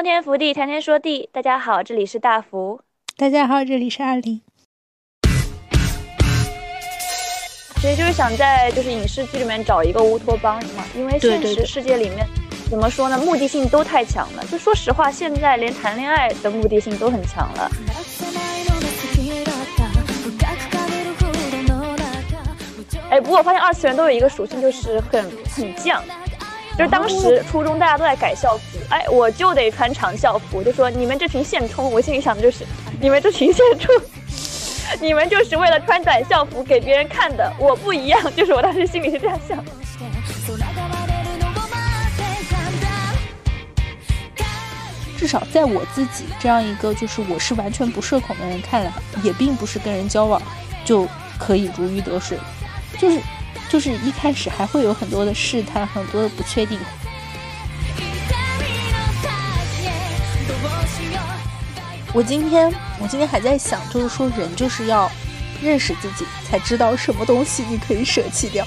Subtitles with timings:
[0.00, 1.28] 洞天福地，谈天说地。
[1.30, 2.80] 大家好，这里是大福。
[3.18, 4.40] 大家好，这里是阿林。
[7.74, 12.26] 其实就是想在就是影视剧里面找一个乌托邦嘛，因为现实世界里面
[12.70, 14.44] 怎么说呢，目的性都太强了。
[14.46, 17.70] 就说实话，现在连谈恋爱的目的性都很强了。
[23.10, 25.22] 哎，不过我发现二次元都有一个属性，就是很
[25.54, 26.00] 很犟。
[26.78, 32.64] 就是当时初中大家都在改校服，哎，我就得穿长校服，就说你们这群现充，我心里想的就是，
[33.00, 33.94] 你们这群现充，
[34.98, 39.62] 你们就是为了穿短校服给别人看的，我不一样，就是我当时心里是这样想。
[45.18, 48.90] 至少在我自己这样一个就是我是完全不社恐的人看来，
[49.22, 50.40] 也并不是跟人交往
[50.82, 51.06] 就
[51.38, 52.38] 可以如鱼得水，
[52.98, 53.20] 就是。
[53.70, 56.76] 就是一开始还会有很多的试探，很多的不确定。
[62.12, 65.08] 我今天，我今天还在想，就是说人就是要
[65.62, 68.66] 认识自己，才知道什么东西你可以舍弃掉。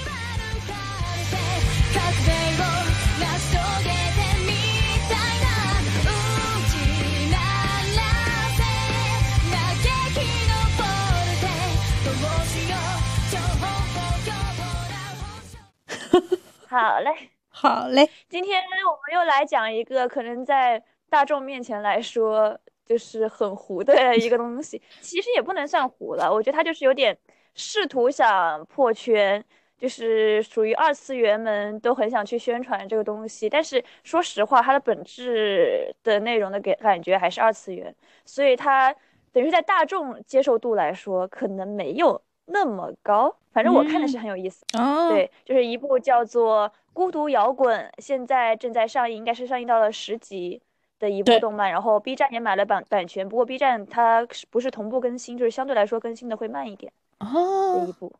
[16.74, 18.10] 好嘞，好嘞。
[18.28, 26.28] 今天我们又来讲一个可能在大众面前来说就是很糊的一个东西， 其实也不能算糊了。
[26.34, 27.16] 我觉得它就是有点
[27.54, 29.42] 试图想破圈，
[29.78, 33.48] 就是属于二次元们都很想去宣传这个东西。
[33.48, 38.92] 但是说实话，它的本质的内容的给感觉还是二次元，所以它
[39.30, 43.36] 等于在大众接受度来说，可能没有那么高。
[43.54, 44.64] 反正我看的是很有意思，
[45.08, 50.60] 对，就是一部叫做《孤独摇滚》，现在正在上映，应该是上映到了十集
[50.98, 51.70] 的一部动漫。
[51.70, 56.92] 然后 B 站也买了版版权，不过 B 站它不是同步更新，就是相对来说更新的会慢一点。
[57.20, 58.12] 哦，一部，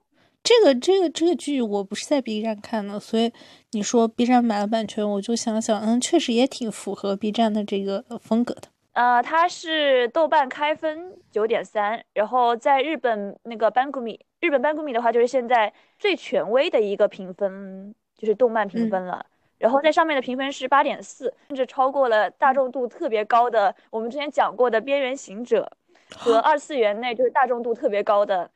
[0.44, 3.32] 这个这个这个剧我不是在 B 站看的，所以
[3.72, 8.68] 你说 B 站买了版权，我就想想，嗯，确实也挺符合 B 站的这个风格的。
[8.92, 19.24] 呃，它是豆瓣开分九点三，然后在日本那个班谷米，日本班谷米的话就是现在最权威的一个评分，就是动漫评分了。
[19.58, 25.70] 然后在上面的评分是八点四，甚至超过了大众度特别高的我们之前讲过的《边缘行者》
[26.18, 28.50] 和二次元内就是大众度特别高的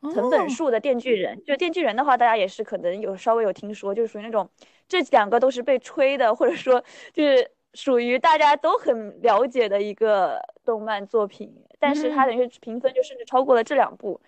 [0.00, 1.36] 藤本树的《电锯人》。
[1.44, 4.48] 就《电锯人》的话，大家也是可能有稍微有听说，就是属于那种
[4.88, 6.82] 这两个都是被吹的，或者说
[7.12, 7.50] 就是。
[7.76, 14.20] 属于大家都很了解的一个动漫作品，但是它等于评分就甚至超过了这两部，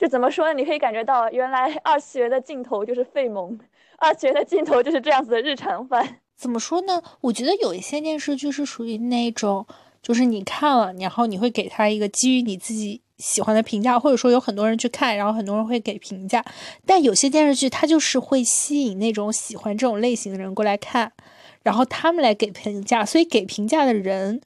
[0.00, 0.54] 就怎么说呢？
[0.54, 3.58] 你可以感觉到原来 二次元的尽头就是费萌，
[3.98, 6.16] 二次元的尽头就是这样子的日常番。
[6.34, 7.02] 怎么说呢？
[7.20, 9.66] 我觉得有一些电视剧是属于那种，
[10.00, 16.42] 就是你看了，然后你会给他一个基于你自己喜欢的评价，或者说有很多人去看，然后很多人会给评价。
[16.86, 21.12] 但有些电视剧它就是会吸引那种喜欢这种类型的人过来看。
[21.62, 24.40] 然后他们来给评价，所以给评价的人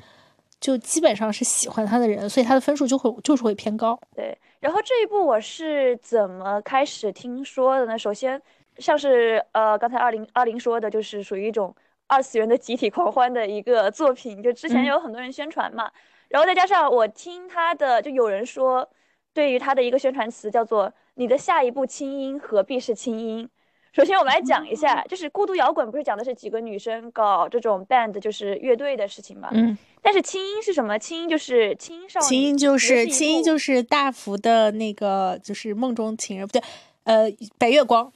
[0.61, 3.97] 就基本上是喜欢他的人，所以他的分数就会就是会偏高。
[4.17, 7.99] 对，然后这一部我是怎么开始听说的呢？
[7.99, 8.41] 首先，
[8.79, 11.77] 像是呃刚才二零二零说的，就是属于一种
[12.07, 15.91] 二次元的集体狂欢的一个作品，就之前有很多人宣传嘛，
[16.31, 18.89] 然后再加上我听他的，就有人说，
[19.35, 23.47] 对于他的一个宣传词叫做“你的下一步轻音何必是轻音”。
[23.93, 29.51] 首先，我们来讲一下，就是孤独摇滚，不是讲的是几个女生搞这种 band，就是乐队的事情嘛。
[29.53, 29.77] 嗯。
[30.05, 30.99] 但是轻音是什么？
[30.99, 32.29] 轻音就是青少年。
[32.29, 36.63] 轻音就是轻音就是大福的那个，就是梦中情人，不对，
[37.05, 37.25] 呃，
[37.57, 38.13] 白月光，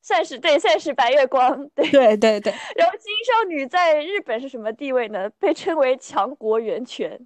[0.00, 1.68] 算是对，算是白月光。
[1.74, 2.50] 对对对对。
[2.76, 5.28] 然后青少女在日本是什么地位呢？
[5.38, 7.20] 被称为强国源泉，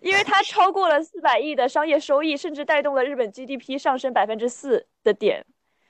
[0.00, 5.44] 因为它超过了四百亿的商业收益，甚至带动了日本 GDP 上升百分之四的点。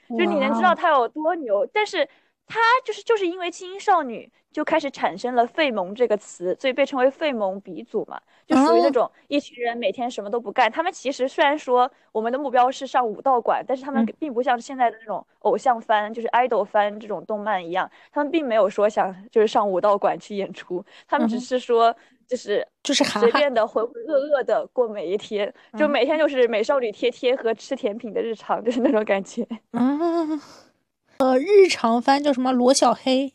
[0.08, 2.08] 就你能知道它有多牛，但是
[2.48, 10.70] 它就是就是因为青少女就开始产生了“费蒙”这个词，所以被称为“费蒙鼻祖”嘛，就属于那种一群人每天什么都不干。
[10.70, 21.94] 他们其实虽然说我们的目标是上武道馆，但是他们并不像现在的那种偶像番，就是 idol 番这种动漫一样，他们并没有说想就是上武道馆去演出，他们只是说。
[22.26, 29.46] 就是就是随便的浑浑噩噩的过每一天，就每天就是美少女贴贴和吃甜品的日常，就是那种感觉。
[29.72, 30.40] 嗯，
[31.18, 32.50] 呃，日常番叫什么？
[32.50, 33.33] 罗小黑，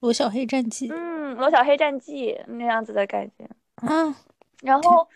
[0.00, 0.88] 罗小黑战记。
[0.92, 3.48] 嗯，罗小黑战记那样子的感觉。
[3.82, 4.14] 嗯，
[4.62, 5.08] 然后，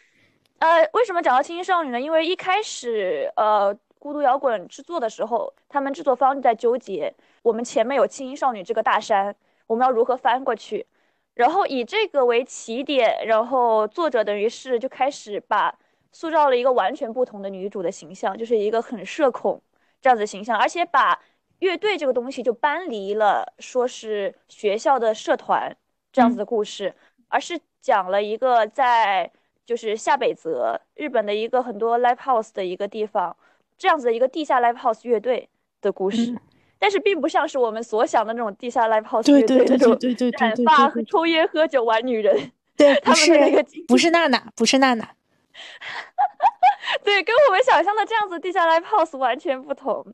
[0.58, 2.00] 呃，为什么讲到青少女呢？
[2.00, 9.34] 因为一开始，呃，孤独摇滚制作的时候，他们制作方就在纠结，我们前面有青少女这个大山，
[9.66, 10.86] 我们要如何翻过去？
[11.34, 15.74] 然后以这个为起点，然后作者等于是就开始把
[16.12, 19.62] 塑造了一个完全不同的女主的形象，就是一个很社恐
[20.00, 21.18] 这样子形象，而且把
[21.62, 25.74] 乐队这个东西就搬离了说是学校的社团
[26.12, 26.92] 这样子的故事，
[27.28, 29.30] 而是讲了一个在
[29.64, 33.36] 就是下北泽日本的一个很多 live house 的一个地方，
[33.78, 35.48] 这样子的一个地下 live house 乐队
[35.80, 36.36] 的故事。
[36.80, 39.96] 但是并不像是我们所想的那种地下 live house 乐队那种
[40.36, 42.50] 染发、抽烟、喝酒、玩女人。
[42.76, 45.08] 对， 他们的那个不是娜娜，不是娜娜。
[47.04, 50.04] 对，跟我们想象的这样子地下 live house 完全不同。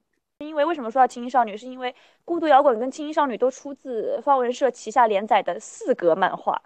[0.45, 1.57] 因为为什么说到轻音少女？
[1.57, 1.93] 是因为
[2.25, 6.63] 孤独摇滚跟轻音少女都出自方文社旗下连载的四格漫画。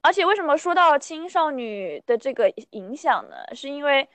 [0.00, 3.36] 而且为什么说到轻音少女的这个影响呢？
[3.54, 4.08] 是因为。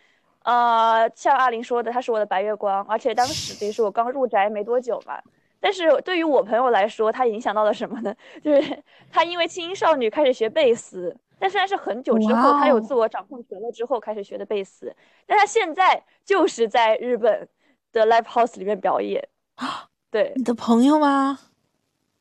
[0.43, 5.21] 呃，像阿林说的，她是我的白月光，而且当时也是我刚入宅没多久嘛。
[5.59, 8.11] 但是对于我朋友来说，他影响到了什么呢？
[8.43, 14.91] 就是他因为轻音少女开始学贝斯，但虽然是很久之后，他有自我掌控权了之后开始学的贝斯，
[15.27, 17.47] 但他现在就是在日本
[17.91, 19.88] 的 live house 里面表演啊。
[20.09, 21.39] 对，你的朋友吗？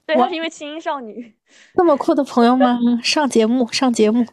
[0.06, 1.34] 对，她是一位轻音少女，
[1.74, 2.78] 那么酷的朋友吗？
[3.02, 4.24] 上节目，上节目。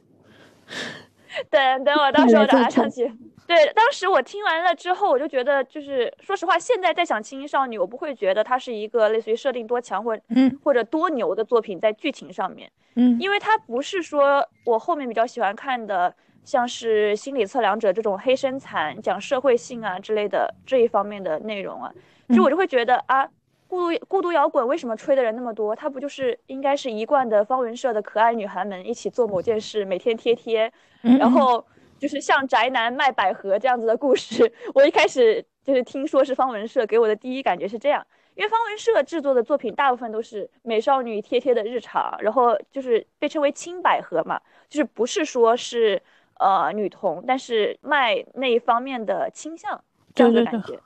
[1.50, 3.18] 等等，我 到时候找他上节目。
[3.48, 16.14] 对，当时我听完了之后，我就觉得，就是说实话，现在在想《轻音少女》，我不会觉得它是一个类似于设定多强或嗯或者多牛的作品，在剧情上面，嗯，因为它不是说我后面比较喜欢看的，
[16.48, 21.94] 像是《心理测量者》这种黑身残讲社会性啊之类的这一方面的内容啊，
[22.34, 23.30] 就我就会觉得啊，
[23.68, 25.76] 孤独孤独摇滚为什么吹的人那么多？
[25.76, 30.72] 它不就是应该是一贯的方文社的可爱女孩们一起做某件事，每天贴贴，
[31.02, 31.64] 然后。
[32.00, 38.06] 就是像宅男卖百合这样子的故事， 我一开始就是听说是方文社，给我的第一感觉是这样，
[38.36, 44.40] 因为方文社制作的作品大部分都是美少女贴贴的日常，然后就是被称为青百合嘛，
[44.70, 46.00] 就是不是说是
[46.40, 50.80] 呃女同，但是卖那一方面的倾向这样的感觉，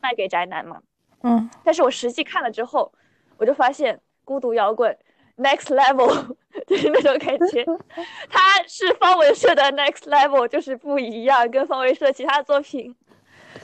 [0.00, 0.82] 卖给宅男嘛，
[1.22, 2.92] 嗯，但是我实际看了之后，
[3.36, 4.96] 我就发现孤独摇滚。
[5.36, 7.64] Next level 就是那种感觉，
[8.30, 12.94] 它是方文社的 Next level，就是不一样，跟方文社其他作品，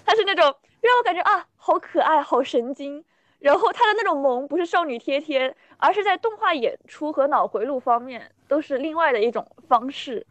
[0.05, 0.44] 它是那种
[0.81, 3.05] 让我感觉啊，好可爱，好神经。
[3.38, 10.27] 然后他的那种萌不是少女贴贴，而是在动画演出和脑回路方面都是另外的一种方式，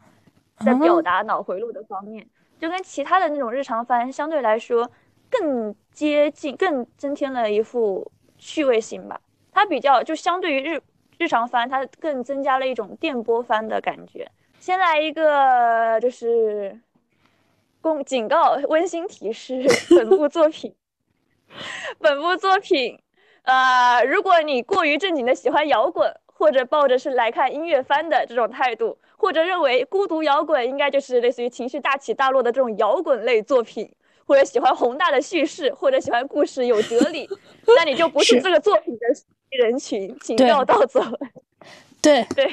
[0.65, 2.27] 在表达脑回路的方面，
[2.59, 4.89] 就跟其他的那种日常番相对来说
[5.29, 9.19] 更接近，更增添了一副趣味性吧。
[9.51, 10.81] 它比较就相对于日。
[11.17, 14.31] 日常番它更增加了一种电波番的感觉。
[14.57, 16.79] 先来一个就是
[17.81, 19.61] 公警告，温馨提示：
[19.97, 20.73] 本部作品，
[21.99, 22.97] 本部作品，
[23.43, 33.87] 呃，如果你过于正经的喜欢摇滚，或者抱着是来看音乐番的这种态度，或者认为孤独摇滚应该就是类似于情绪大起大落的这种摇滚类作品，
[34.25, 37.29] 或者喜欢宏大的叙事，或者喜欢故事有哲理，
[37.77, 38.99] 那你就不是这个作品的。
[39.51, 41.01] 人群，请绕道走。
[42.03, 42.45] 对对，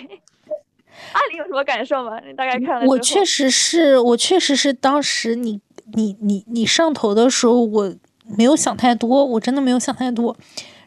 [1.12, 2.18] 阿林有什么感受吗？
[2.26, 2.86] 你大概看了。
[2.86, 5.60] 我确实是我确实是当时你
[5.92, 7.94] 你你你上头的时候，我
[8.38, 10.34] 没有想太多，我真的没有想太多。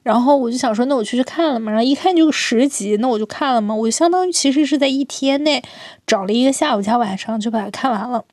[0.03, 1.71] 然后我就想说，那我去去看了嘛。
[1.71, 3.75] 然后一看就十集，那我就看了嘛。
[3.75, 5.61] 我相当于其实是在一天内
[6.07, 8.23] 找了一个下午加晚上就把它看完了。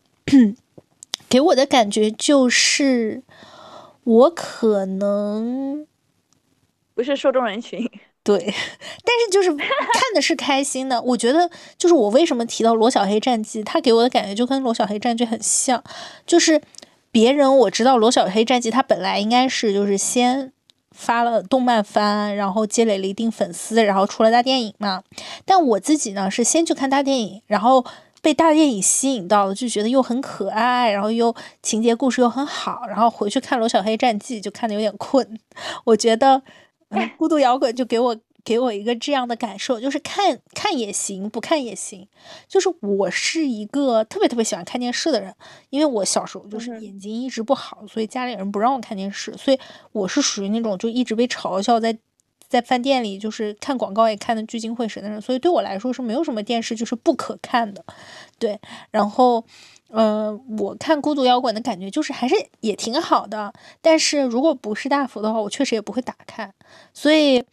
[1.28, 3.23] 给我的感觉就是，
[4.04, 5.87] 我可能。
[6.94, 7.78] 不是受众人群，
[8.25, 9.68] 对，但是就是看
[10.14, 11.02] 的是开心的。
[11.02, 15.85] 我觉得就是我为什么提到罗小黑战记，他给我的感觉就跟罗小黑战记很像。
[16.26, 16.62] 就是
[17.11, 20.52] 别人我知道罗小黑战记，他本来应该是就是先
[20.97, 25.03] 发了动漫番，然后积累了一定粉丝，然后出了大电影嘛。
[25.45, 27.85] 但我自己呢是先去看大电影，然后
[28.23, 35.38] 被大电影吸引到了，就觉得又很可爱，然后又情节故事又很好，然后回去看罗小黑战记就看的有点困。
[35.85, 36.43] 我觉得。
[36.91, 42.07] 嗯，孤独摇滚就给我给我一个这样的感受，就是看看也行，不看也行。
[42.47, 45.35] 就是我是一个特别特别喜欢看电视的人，
[45.71, 49.59] 因为我小时候就是眼睛一直不好，所以家里人不让我看电视，所以
[49.91, 51.99] 我是属于那种就一直被嘲笑在
[52.49, 57.85] 在饭店里就是看广告也看的聚精会神的人，所以对我来说是没有什么电视就是不可看的，
[58.38, 58.61] 对，
[58.93, 59.45] 然后。
[59.88, 66.53] 嗯，我看孤独摇滚的感觉就是还是也挺好的，但是如果不是大福的话，我确实也不会打开，
[66.93, 67.45] 所以，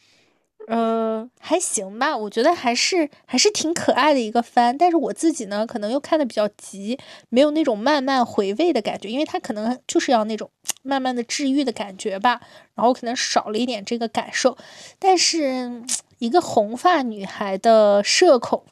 [0.67, 6.97] 呃，还行吧，我觉得还是还是挺可爱的一个番，但是我自己呢，可能又看的比较急，
[7.29, 10.49] 没有那种慢慢回味的感觉，因为它可能就是要那种
[10.83, 12.41] 慢慢的治愈的感觉吧，
[12.75, 14.57] 然后可能少了一点这个感受，
[14.99, 15.83] 但是。
[16.19, 18.63] 一个红发女孩的社恐，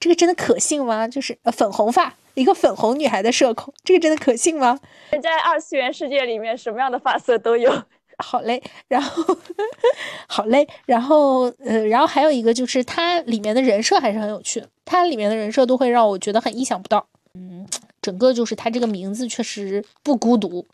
[0.00, 1.06] 这个真的可信吗？
[1.06, 4.80] 就是呃粉红发一个粉红女孩的社恐，这个真的可信吗？
[5.22, 7.70] 在二次元世界里面，什么样的发色都有。
[8.18, 9.36] 好嘞，然后
[10.26, 17.06] 好嘞，然后呃，然后还有一个就是它里面的人设还是很有趣的，它里面的人设都会让我觉得很意想不到。
[17.34, 17.66] 嗯，
[18.00, 20.66] 整个就是它这个名字确实不孤独，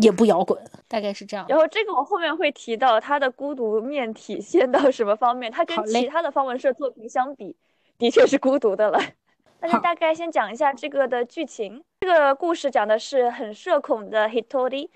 [0.00, 1.44] 也不摇滚，大概是这样。
[1.50, 7.54] 然后这个我后面会提到它的孤独面体现到什么方面，它跟其他的方文社作品相比，
[7.98, 8.98] 的确是孤独的了。
[9.60, 11.82] 那就大概先讲一下这个的剧情。
[12.00, 14.88] 这个故事讲的是很社恐的 Hitori。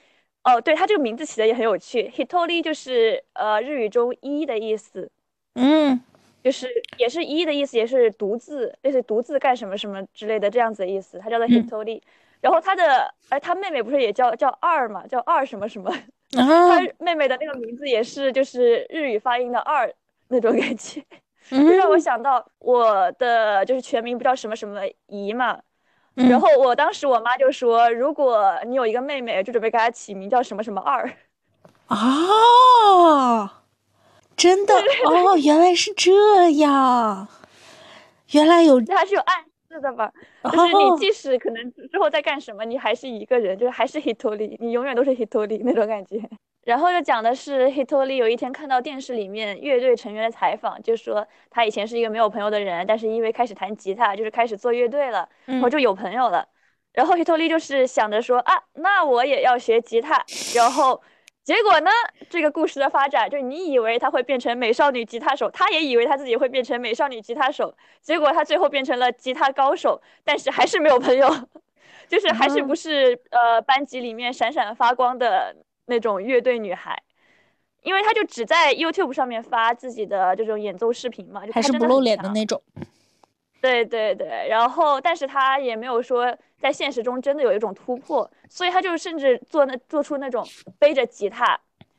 [0.44, 5.10] 哦，对，它这个名字起的也很有趣，Hitori 就是呃日语中一的意思，
[5.54, 6.00] 嗯，
[6.42, 12.00] 就是也是一的意思，也是独自，类似独自干什么什么之类的这样子的意思，它叫做 Hitori。
[12.40, 15.92] 然后他的，哎他妹妹不是也叫叫二嘛，叫二什么什么，
[16.30, 19.92] 他妹妹的那个名字也是就是日语发音的二
[20.28, 21.02] 那种感觉，
[21.50, 25.60] 就让我想到我的就是全名不叫什么什么姨嘛。
[26.28, 31.08] 然后我当时我妈就说，如果你有一个妹妹，就准备给她起名叫什么什么二。
[31.86, 33.62] 啊，
[34.36, 34.74] 真的
[35.06, 37.28] 哦，原来是这样，
[38.32, 40.12] 原来有，这还是有暗示的吧？
[40.44, 46.20] 就是你即使可能之后在干什么，你还是一个人，就是还是 Hitori，你永远都是 Hitori 那种感觉。
[46.68, 56.46] 然后就讲的是 Hitori 有一天看到电视里面乐队成员的采访，就说他以前是一个没有朋友的人，但是因为开始弹吉他，就是开始做乐队了，然后就有朋友了。
[56.92, 60.22] 然后 Hitori 就是想着说啊，那我也要学吉他。
[60.54, 61.00] 然后
[61.42, 61.90] 结果呢，
[62.28, 71.30] 这个故事的发展，就是你以为他会变成美少女吉他手，他也以为他自己会变成美少女吉他手，结果他最后变成了吉他高手，但是还是没有朋友，
[72.08, 75.56] 就是还是不是呃班级里面闪闪发光的。
[75.88, 76.96] 那种乐队女孩，
[77.82, 82.62] 因为她就只在 YouTube 上面发自己的这种演奏视频嘛，还是不露脸的那种。
[83.60, 90.46] 对对对，然后但是她也没有说在现实中真的有一种突破，所以她就甚至做那做出那种
[90.78, 91.58] 背着吉他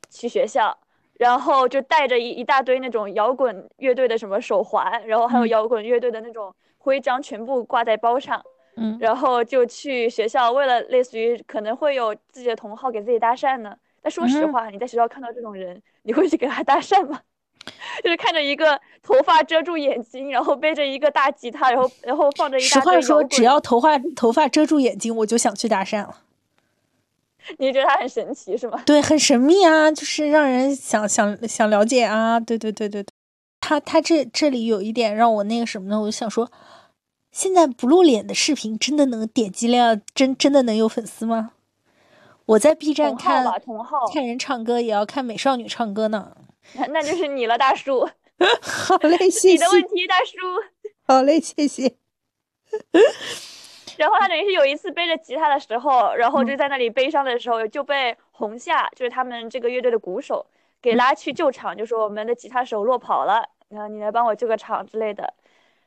[0.10, 0.78] 去学校，
[1.18, 8.42] 然后就带着一一大堆那种摇滚乐队的什么手环，然后还有摇滚乐队的那种徽章，全部挂在包上。
[8.80, 13.76] 嗯，然后就去学校，为了类似于可能会有自己的同好给自己搭讪呢。
[14.02, 17.20] 但说实话，你在学校看到这种人，你会去给他搭讪吗？
[18.02, 26.22] 就是看着一个头发遮住眼睛，然后背着一个大吉他，然后然后放着一大实话说，只要头发头发遮住眼睛，我就想去搭讪了。
[27.60, 28.82] 你觉得他很神奇是吗？
[28.86, 32.40] 对，很神秘啊，就是让人想想想了解啊。
[32.40, 33.14] 对对对对对，
[33.60, 36.00] 他他这这里有一点让我那个什么呢？
[36.00, 36.50] 我就想说。
[37.32, 41.52] 现在不露脸的视频真的能点击量真真的能有粉丝吗？
[42.46, 43.46] 我在 B 站看
[44.12, 46.36] 看人唱歌也要看美少女唱歌呢。
[46.90, 48.10] 那就是你了，大叔。
[48.62, 49.52] 好嘞， 谢谢。
[49.52, 50.38] 你的问题，大叔。
[51.06, 51.96] 好嘞，谢谢。
[53.98, 60.46] 然后他等于是有一次背着吉他的时候，然后就在那里悲伤的时候，就被红夏，就是他们这个乐队的鼓手，
[60.82, 65.34] 给拉去救场，就说我们的吉他手落跑了，然后你来帮我救个场之类的。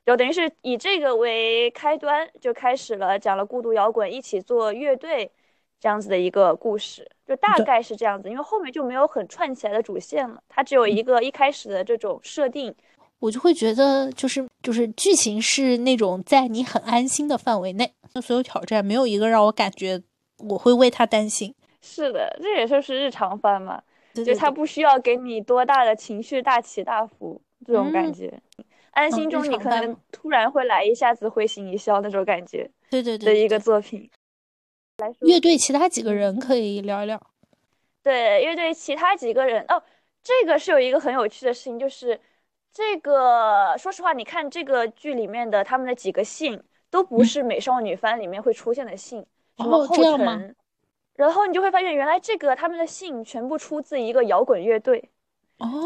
[0.04, 5.30] 就等于是以这个为开端，就开始了讲了孤独摇滚一起做乐队
[5.78, 8.28] 这样子的一个故事，就大概是这样子。
[8.28, 12.74] 因为后面就没有很串起来的主线了，它只有一个一开始的这种设定，
[13.20, 20.02] 我就会觉得就是就是剧情是那种在你很安心的范围内，那所有挑战没有一个让我感觉
[20.48, 21.54] 我会为他担心。
[21.80, 23.80] 是的，这也就是日常番嘛，
[24.14, 28.40] 就他不需要给你多大的情绪大起大伏这种感觉。
[28.92, 34.10] 安心中，你可能突然会来一下子会心一笑那种感觉，对对对的一个作品。
[35.20, 37.20] 乐队其他几个人可以聊一聊。
[38.02, 39.82] 对，乐队其他几个人哦，
[40.22, 42.20] 这个是有一个很有趣的事情，就是
[42.72, 49.24] 这个说实话，你看这个剧里面的他们的几个姓都不是美少女番里面会出现的姓，
[49.56, 50.54] 什么后尘，
[51.16, 55.10] 然后你就会发现原来这个他们的姓全部出自一个摇滚乐队。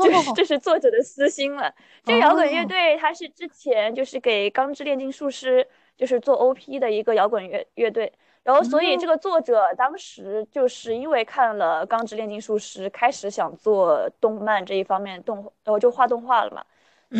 [0.02, 1.72] 就是这是作者的私心了。
[2.04, 5.62] 这个摇滚乐队，它是之前就是给《钢之炼金术师》
[5.96, 8.12] 就是做 OP 的一个摇滚乐乐队。
[8.42, 16.64] 然后，所以这个作者当时就是因为看了《钢之炼金术师》，开始想做动漫这一方面动，然后就画动画了嘛。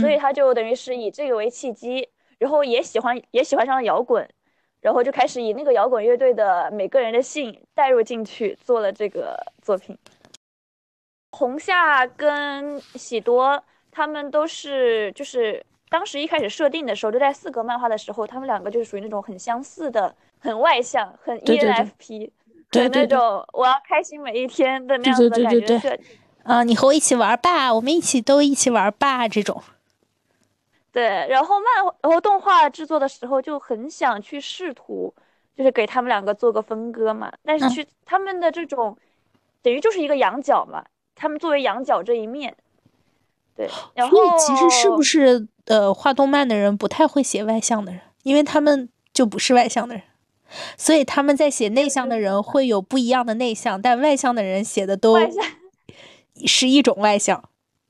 [0.01, 2.09] 所以他就等于是以这个为契机，
[2.39, 4.29] 然后也喜欢也喜欢上了摇滚，
[4.81, 9.99] 然后就开始以那个摇滚乐队的每个人的姓带入进去做了这个作品。
[11.37, 22.31] 红夏跟喜多他们都是，就是当时一开始设定的时候，就在四格漫画的时候，他们两个就是属于那种很相似的、很外向、很 ENFP，
[22.71, 25.99] 对那种我要开心每一天的那样子的感觉设
[26.43, 29.63] 啊，你和我一起玩吧，我们一起都一起玩吧这种。
[30.91, 35.13] 对，然后漫然后动画制作的时候就很想去试图，
[35.55, 38.97] 就是给他们两个做个分割嘛，但是去他们的这种
[39.61, 40.83] 等于就是一个羊角嘛，
[41.17, 42.55] 他们作为羊角这一面。
[43.57, 50.05] 对，然后所以其实是不是呃，画动漫的人不太会写外向的人，因为他们就不是外向的人，
[50.77, 55.17] 所以他们在写内向的人会有不一样的内向，但外向的人写的都
[56.45, 57.43] 是一种外向。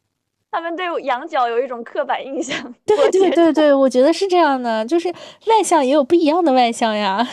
[0.53, 2.73] 他们对羊角有一种刻板印象。
[2.87, 7.27] 对对对对，我觉得是这样的，就是外向也有不一样的外向呀。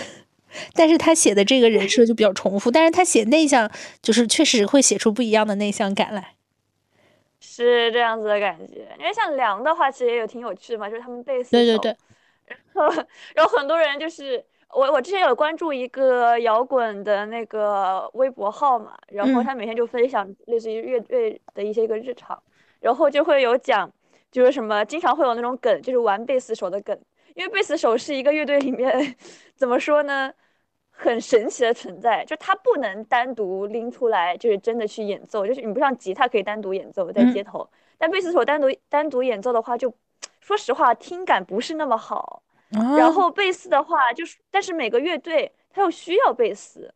[0.73, 3.69] 但是他写的这个人设就比较重复，但是他写内向，
[4.01, 6.35] 就是确实会写出不一样的内向感来。
[7.39, 11.95] 是这样子的感觉，因为像梁的话，其实也有挺有趣的嘛，就是他们贝斯对对对，
[12.73, 13.03] 然后
[13.35, 14.43] 然后很多人就是
[14.73, 22.41] 我我之前有关注一个摇滚的那个微博号嘛，然后他每天就分享类似于乐队的一些个日常，
[22.79, 23.91] 然后就会有讲
[24.31, 26.97] 就是什么经常会有那种梗，就是玩贝斯手的梗，
[27.35, 29.15] 因为贝斯手是一个乐队里面
[29.55, 30.33] 怎么说呢？
[31.09, 37.67] 很神奇的存在，就它不能单独拎出来，就是真的去演奏，就是你不像吉他可以单独演奏在街头，
[37.97, 39.93] 但贝斯手单独单独演奏的话，就
[40.39, 42.41] 说实话听感不是那么好。
[42.97, 46.91] 然后贝斯的话，就是但是每个乐队它又需要贝斯，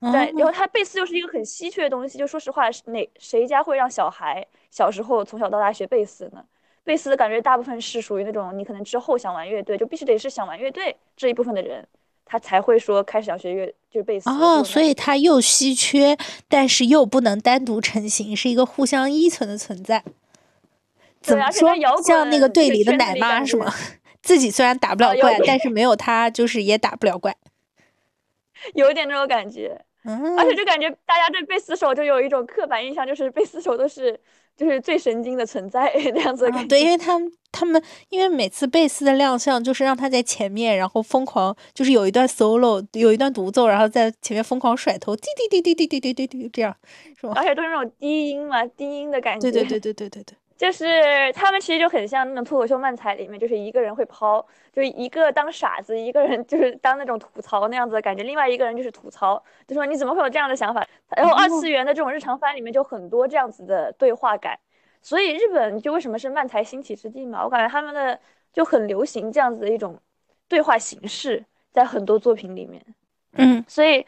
[0.00, 6.42] 对，然后它贝斯又是一个很稀缺的东西，就说实话，哪谁家会让小孩小时候从小到大学贝斯呢？
[6.82, 11.86] 贝斯的感觉大部分是属于那种你可能之后想玩乐队，就必须得是想玩乐队这一部分的人。
[12.30, 16.14] 他才会说开始想学乐，就是贝斯哦，所以他又稀缺，
[16.46, 20.04] 但是又不能单独成型，是一个互相依存的存在。
[21.22, 21.70] 怎么说？
[22.02, 23.72] 像那个队里的奶妈是吗？
[24.20, 27.34] 自己虽然打不了怪，但是没有他就是也打不了怪。
[28.74, 34.20] 有点那种感觉，嗯而且就感觉大家对贝斯手就有一种刻板印象，就是贝斯手都是。
[34.58, 46.76] 就是最神经的存在 那样子，对，因为他们他们因为每次贝斯的亮相就是让他在前面，然后疯狂就是有一段 solo，有一段独奏，然后在前面疯狂甩头，滴滴滴滴滴滴滴滴滴这样，
[47.20, 47.34] 是吧？
[47.36, 49.48] 而且都是那种低音嘛，低音的感觉。
[49.48, 50.36] 对对对对对对对。
[50.58, 60.84] 就是他们其实就很像那种脱口秀漫才里面，就是一个人会抛，就是一个当傻子，一个人就是当那种吐槽那样子的感觉，另外一个人就是吐槽，就说你怎么会有这样的想法？
[61.16, 64.58] 然后二次元的这种日常番里面就很多这样子的对话感，
[65.00, 67.44] 所以日本就为什么是漫才兴起之地嘛？
[67.44, 68.18] 我感觉他们的
[68.52, 69.96] 就很流行这样子的一种
[70.48, 72.84] 对话形式，在很多作品里面，
[73.34, 74.04] 嗯，所以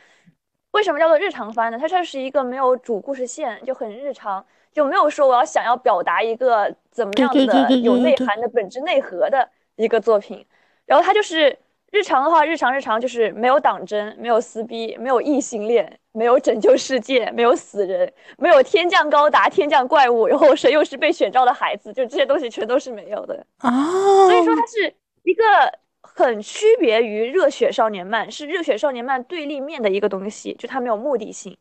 [0.73, 1.79] 为什么叫做日常番呢？
[1.79, 4.45] 它就是一个没有主故事线，就很日常。
[4.73, 10.47] 就没有说我要想要表达一个怎么样的有内涵的本质内核的一个作品，
[10.87, 11.59] 然后它就是
[11.91, 23.71] 日常的话，日常日常就是没有党争，没有撕逼，没有异性恋，没有拯救世界，没有死人，没有天降高达、天降怪物，然后谁又是被选召的孩子，就这些东西全都是没有的啊。
[24.29, 25.43] 所以说它是一个
[26.03, 31.57] 很区别于热血少年漫，是热血少年漫对立面的一个东西，就它没有目的性。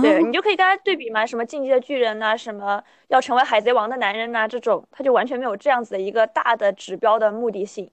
[0.00, 7.90] 对你就可以跟他对比嘛，什么进击的巨人呐，什么要成为海贼王的男人呐，这种他就完全没有这样子的一个大的指标的目的性，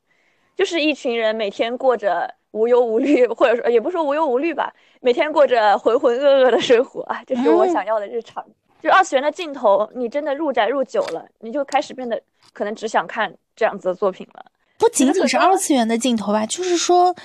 [0.55, 4.71] 就是一群人每天过着无忧无虑，或者说也不说无忧无虑吧，
[5.01, 8.45] 每天过着浑浑噩噩的生活啊，这是我想要的日常。
[8.79, 12.21] 就二次元的镜头，你真的入宅入久了，你就开始变得
[12.53, 14.45] 可能只想看这样子的作品了。
[14.77, 17.15] 不仅仅是二次元的镜头吧，就是说。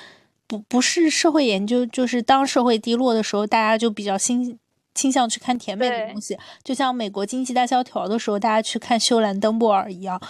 [0.53, 4.59] 不不是社会研究，就是当社会低落的时候，大家就比较倾
[4.95, 10.21] 倾向去看甜美的东西，就像美国经济大萧条的时候，大家去看秀兰登布尔一样。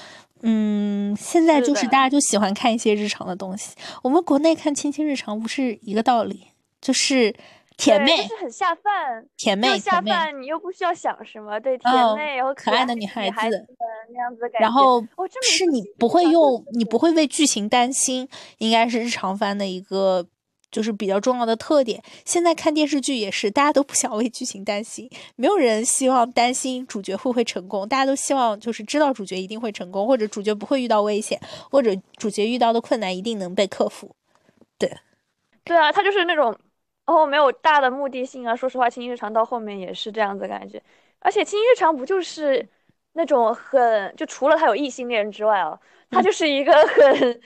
[0.43, 3.75] 嗯，现在就是大家就喜欢看一些日常的东西。
[4.03, 6.45] 我们国内看亲亲日常不是一个道理，
[6.81, 7.35] 就是。
[7.77, 13.67] 甜妹是很下饭，甜妹下饭，你又不需要想什么，对甜妹然后可爱的女孩子
[14.13, 14.61] 那样子的感觉。
[14.61, 15.03] 然后
[15.43, 20.27] 是你不会用，你不会为剧情担心，应该是日常番的一个
[20.71, 22.03] 就是比较重要的特点。
[22.25, 34.15] 现在看电视剧也是，大家都不想为剧情担心，没有人希望担心主角会不会成功，大家都希望就是知道主角一定会成功，或者主角不会遇到危险，或者主角遇到的困难一定能被克服。
[34.79, 34.93] 对，
[35.65, 36.57] 对啊，他就是那种。
[37.13, 40.83] 然后没有大的目的性啊，说实话，青青日常到后面也是这样子感觉，
[41.19, 42.67] 而且青青日常不就是
[43.13, 47.41] 那种很就除了他有异性恋之外啊，他就是一个很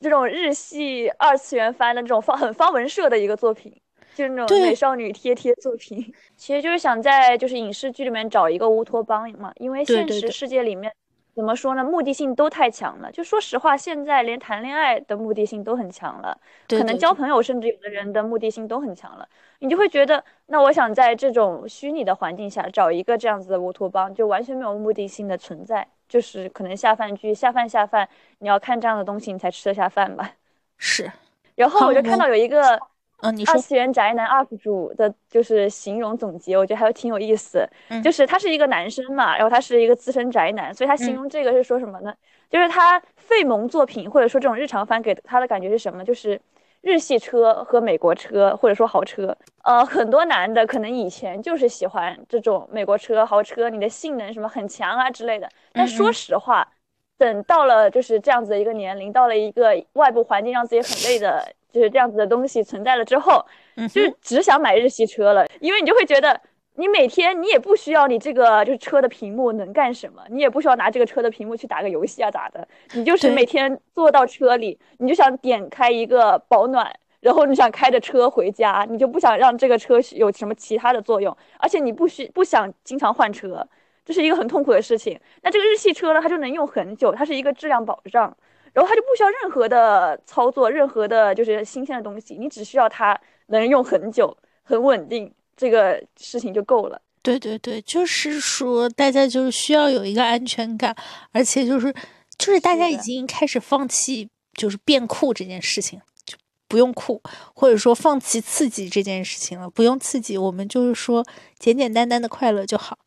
[0.00, 3.70] 这种日系二次元番的这种方很方文社的一个作品，
[4.14, 10.90] 就是那种美少女贴贴作品， 其实就是想在就是影视剧里面找一个乌托邦嘛，因为现实世界里面
[11.34, 11.82] 怎么说呢？
[11.82, 13.10] 目的性都太强了。
[13.10, 19.28] 就说实话，现在连谈恋爱的目的性都很强了，可能交朋友，甚至有的人的目的性都很强了。
[19.58, 30.32] 你就会觉得，那我想在这种虚拟的环境下找一个这样子的乌托邦，就完全没有目的性的存在，就是可能下饭剧、下饭下饭，你要看这样的东西，你才吃得下饭吧？
[30.78, 31.10] 是。
[31.56, 32.78] 然后我就看到有一个。
[33.22, 37.66] 嗯，你说二次元宅男 UP 主的就是形容总结，我觉得还挺有意思。
[38.02, 42.14] 就是他是一个男生嘛，然后他是一个资深宅男，所以他形容这个是说什么呢？
[42.50, 46.04] 就是他费萌作品或者说这种日常番给他的感觉是什么？
[46.04, 46.38] 就是
[46.82, 49.34] 日系车和美国车或者说豪车。
[49.62, 55.48] 呃，很多男的可能以前就是喜欢这种美国车、豪车，你的性能什么很强啊之类的。
[55.72, 56.68] 但说实话，
[57.16, 61.42] 等到了就是这样子的一个年龄，到了一个外部环境让自己很累的。
[61.74, 66.40] 就是这样子的东西存在了之后，就是只想买日系车了，因为你就会觉得，
[66.76, 83.66] 你每天你也不需要你这个就是车的屏幕能干什么，你也不需要拿这个车的屏幕去打个游戏啊咋的，你就是每天坐到车里，你就想点开一个保暖，然后你想开着车回家，你就不想让这个车有什么其他的作用，而且你不需不想经常换车，
[84.04, 85.18] 这是一个很痛苦的事情。
[85.42, 88.36] 那这个日系车呢，它就能用很久，它是一个质量保障。
[88.74, 97.00] 然后它就不需要任何的操作，任何的就是新鲜的东西，你只需要它能用很久、很稳定，这个事情就够了。
[97.22, 100.94] 对对对，就是说大家就是需要有一个安全感，
[101.30, 101.90] 而且就是
[102.36, 107.22] 就是大家已经开始放弃就是变酷这件事情，就不用酷，
[107.54, 111.24] 或者说放弃刺激这件事情了，不用刺激，我们就是说
[111.58, 112.98] 简简单单的快乐就好，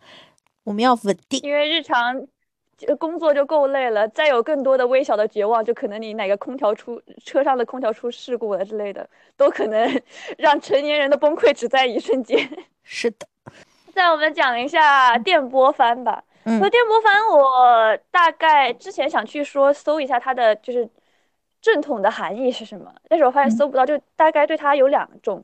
[0.63, 2.25] 我们要稳定，因为日常。
[2.99, 10.01] 工作就够累了，再有更多的微小的绝望，就可能你哪个空调出车上的空调出事故了之类的，都可能
[10.37, 12.49] 让成年人的崩溃只在一瞬间。
[12.83, 13.27] 是的，
[13.93, 16.23] 再我们讲一下电波帆吧。
[16.43, 20.87] 说电波帆，我大概之前想去说搜一下它的就是
[21.61, 25.43] 正统的含义是什么，但是我发现搜不到，就大概对它有两种。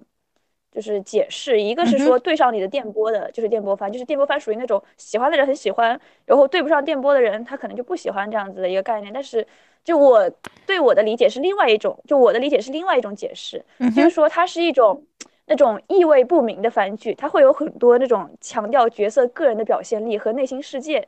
[0.74, 9.14] 就是解释，一个是说对上你的电波的，就是电波番，就是电波番属于那种喜欢的人很喜欢，然后对不上电波的人他可能就不喜欢这样子的一个概念。
[9.14, 9.46] 但是
[9.84, 10.28] 就我
[10.66, 13.64] 对我的理解是另外一种，就我的理解是另外一种解释，
[13.96, 15.04] 就是说它是一种
[15.46, 21.08] 那种意味不明的番剧，它会有很多那种强调角色个人的表现力和内心世界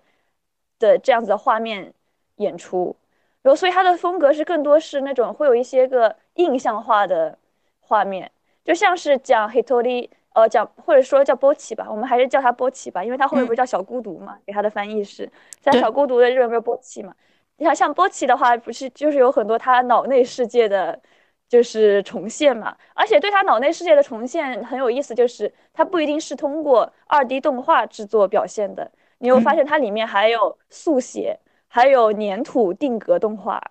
[0.78, 1.92] 的这样子的画面
[2.36, 2.96] 演出，
[3.42, 7.38] 然后所以它的风格是更多是那种会有一些个印象化的
[7.80, 8.32] 画面。
[8.66, 17.16] 就像是讲 Hitori，呃，讲或者说叫波奇吧，我们还是叫他波奇吧，因为他后面不是叫小孤独嘛，给他的翻译是在小孤独的日文不是波奇嘛？
[17.58, 21.00] 你看像波奇的话，不是就是有很多他脑内世界的，
[21.48, 22.76] 就是重现嘛？
[22.94, 33.62] 而且对他脑内世界的重现很有意思，就是他不一定是通过二 D 动画制作表现的，你会发现它里面还有速写，还有粘土定格动画，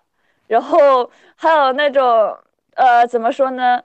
[0.47, 2.35] 然后还有那种
[2.75, 3.83] 呃，怎么说呢？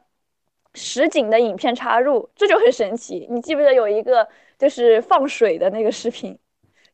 [0.81, 3.27] 实景的影片插入，这就很神奇。
[3.31, 4.27] 你记不记得有一个
[4.59, 6.37] 就是放水的那个视频？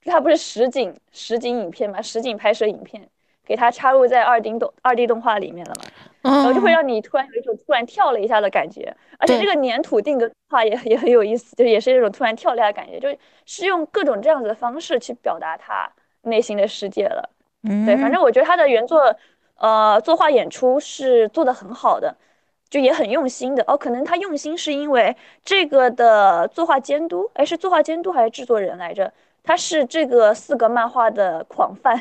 [0.05, 2.03] 它不是实景实景影片嘛？
[2.03, 3.09] 实景拍摄影片，
[3.45, 5.85] 给它插入在二 D 动二 D 动画里面了嘛？
[6.23, 8.95] 然后就会让你突然有一种突然跳了一下的感觉。
[9.19, 13.09] 而且这个粘土定格画也也很有意思，就也是一种突然跳了一下的感觉，就
[13.47, 15.91] 是用各种这样子的方式去表达他
[16.23, 17.31] 内心的世界了。
[17.85, 19.13] 对，反正我觉得他的原作，
[19.59, 22.17] 呃，作画演出是做的很好的。
[22.69, 29.13] 就也很用心的哦，可能他用心是因为这个的作画监督，哎，是作画监督还是制作人来着？
[29.45, 32.01] 他是这个四个漫画的狂 fan，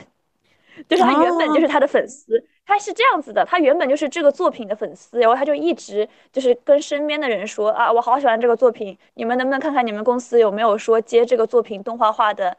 [0.89, 12.57] 就是他原本就是他的粉丝，他是这样子的，他原本就是这个作品的粉丝，然后他就一直就是跟身边的人说啊，我好喜欢这个作品，你们能不能看看你们公司有没有说接这个作品动画化的，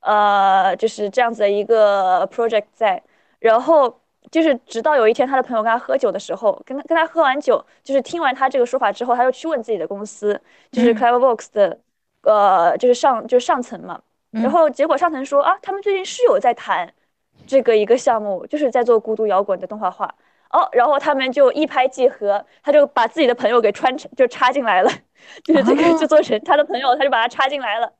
[0.00, 3.02] 呃，就是这样子的一个 project 在，
[3.40, 4.00] 然后。
[4.30, 11.78] 就是直到有一天，他的朋友跟他喝酒的时候，跟他跟他喝完酒，就是听完他这个说法之后，他又去问自己的公司，就是 Cleverbox 的，
[12.22, 14.00] 呃，就是上就是上层嘛。
[14.30, 16.92] 然后结果上层说啊，他们最近是有在谈
[17.46, 20.14] 这个一个项目，就是在做孤独摇滚的动画化。
[20.50, 24.90] 哦，然后他们就一拍即合，他就把自己的朋友给穿成就插进来了，
[25.44, 27.92] 就是这个制作人他的朋友，他就把他插进来了。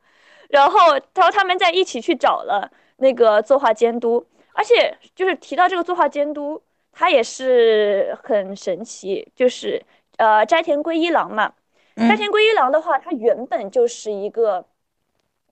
[0.49, 0.79] 然后
[1.14, 4.27] 他说他们在一起去找了那个作画监督。
[4.59, 9.31] 而且就是提到这个作画监督，他也是很神奇。
[9.37, 9.81] 就是
[10.16, 11.55] 呃，斋田圭一郎嘛，
[11.94, 14.64] 斋田圭一郎的话，他原本就是一个，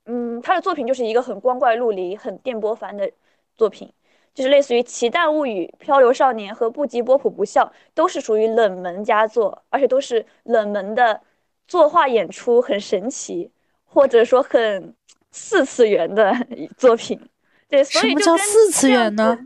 [0.06, 3.08] 嗯，他的作品就是一个很光怪陆离、很电波番的
[3.54, 3.92] 作品，
[4.34, 7.64] 就是类似于《奇蛋物语》《漂流少年》和《不及波普不笑》，
[7.94, 11.20] 都是属于冷门佳作，而且都是冷门的
[11.68, 13.48] 作画演出很神奇，
[13.84, 14.92] 或者说很
[15.30, 16.34] 四次元的
[16.76, 17.20] 作品。
[17.68, 19.38] 对，所以叫四次元呢？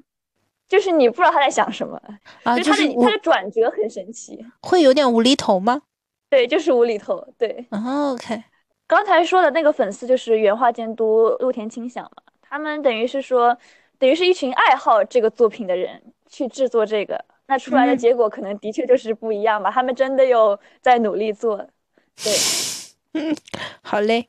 [0.69, 2.01] 就是你不知道他在想什么
[2.45, 5.83] 啊，就是他的他的转折很神奇，会有点无厘头吗？
[6.29, 7.27] 对，就是无厘头。
[7.37, 8.45] 对，OK。
[8.87, 13.59] 刚才说的那个粉丝就是原画监督陆田清响嘛，他们等于是说，
[13.99, 19.73] 等于是一群爱好这个作品的人去制作这个，那出来的结果可能的确就是不一样吧。
[19.73, 21.57] 他们真的有在努力做，
[22.23, 22.33] 对，
[23.15, 23.37] 嗯，
[23.83, 24.29] 好嘞。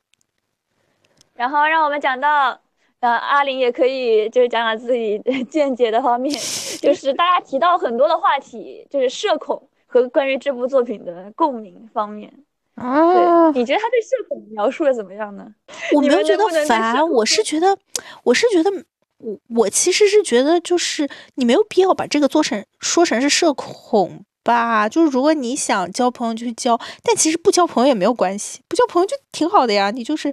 [1.36, 2.60] 然后让我们讲到。
[3.02, 6.32] 呃，阿林也可以就是讲讲自己见解的方面，
[6.82, 12.32] 就是大家提到很多的话题，就是社恐和关于这部作品的共鸣方面。
[12.76, 15.48] 啊，你觉得他对社恐描述的怎么样呢？
[15.94, 17.76] 我没有觉得烦，我是觉得，
[18.24, 18.72] 我是觉得，
[19.18, 24.88] 我我其实是觉得，就是你没有必要把这个做成说成是社恐吧。
[24.88, 29.90] 就是如果你想交朋友就去交，但其实不交朋友也没有关系，不交朋友就挺好的呀。
[29.90, 30.32] 你就是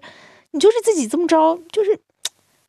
[0.51, 1.99] 你就是自己这么着，就是。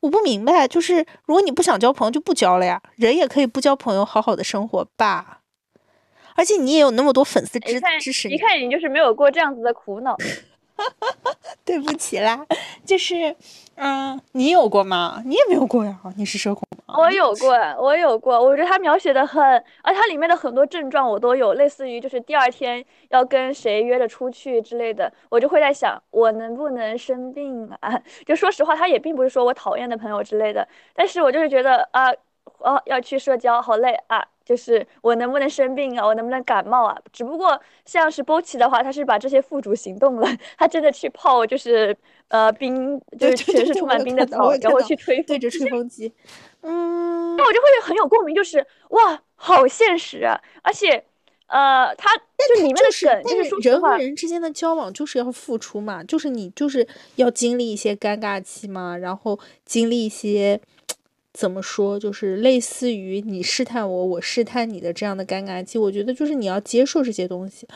[0.00, 2.82] 我不明白，就是如果你不想交朋友，就不交了呀。
[2.96, 5.40] 人也可以不交朋友，好好的生活吧。
[6.36, 10.16] 而且你也有那么多粉丝支支持你，一看你就是没有过这样子的苦恼。
[11.64, 12.44] 对不起啦，
[12.84, 13.34] 就是，
[13.76, 15.22] 嗯，你有过吗？
[15.24, 16.94] 你也没有过呀，你是社恐吗？
[16.98, 18.40] 我有过，我有过。
[18.42, 19.42] 我觉得他描写的很，
[19.82, 28.00] 而它里面的很多症状我都有，类似于就是第二天要跟谁约着出去之类的，我就会在想，我能不能生病啊？
[28.26, 32.10] 就说实话，他也并不是说我讨厌的朋友之类的，但是我就是觉得啊，
[32.58, 34.26] 哦，要去社交，好累啊。
[34.50, 36.04] 就是我能不能生病啊？
[36.04, 36.98] 我能不能感冒啊？
[37.12, 40.26] 只不过像是波奇的话，他是把这些付诸行动了，
[40.58, 46.12] 他真的去泡，就是呃冰，就是全是充满冰的澡，然后去吹对着吹风机。
[46.62, 50.40] 嗯，那我就会很有共鸣，就是哇，好现实啊！
[50.62, 51.04] 而且
[51.46, 56.84] 呃，他就里面的梗，就是说人和人之间的交往就是要付出嘛，就是你就是
[57.14, 60.60] 要经历一些尴尬期嘛，然后经历一些。
[61.32, 61.98] 怎么说？
[61.98, 65.78] 就是类似于你试探我，我试探你的这样的尴尬期。
[65.78, 67.66] 我觉得就是你要接受这些东西。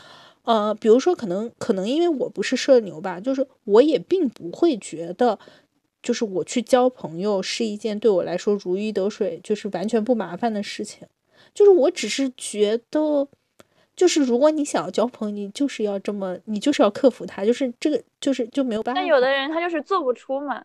[0.43, 5.39] 呃，比如说可能可能因为我不是社牛吧，就是我也并不会觉得，
[6.03, 11.07] 就是我去交朋友是一件对我来说如鱼得水，就是完全不麻烦的事情。
[11.53, 13.27] 就是我只是觉得，
[13.95, 18.99] 就是如果你想要交朋友，你就是要这么，你就是要克服它，就是这个就是就没有办法。
[18.99, 20.63] 但有的人他就是做不出嘛。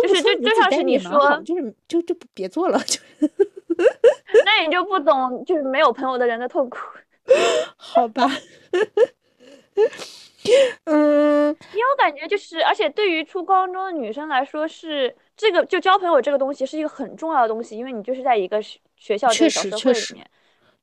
[0.00, 2.98] 就是就就像是你说，就是就就别做了，就。
[4.44, 6.78] 那你就不懂，就是没有朋友的人的痛苦。
[7.76, 8.26] 好吧。
[10.84, 18.60] 嗯，因为我感觉就是，而且对于初高中的女生来说，是这个就交朋友这个东西是一个很重要的东西，因为你就是在一个
[18.96, 20.26] 学校这个小社会里面。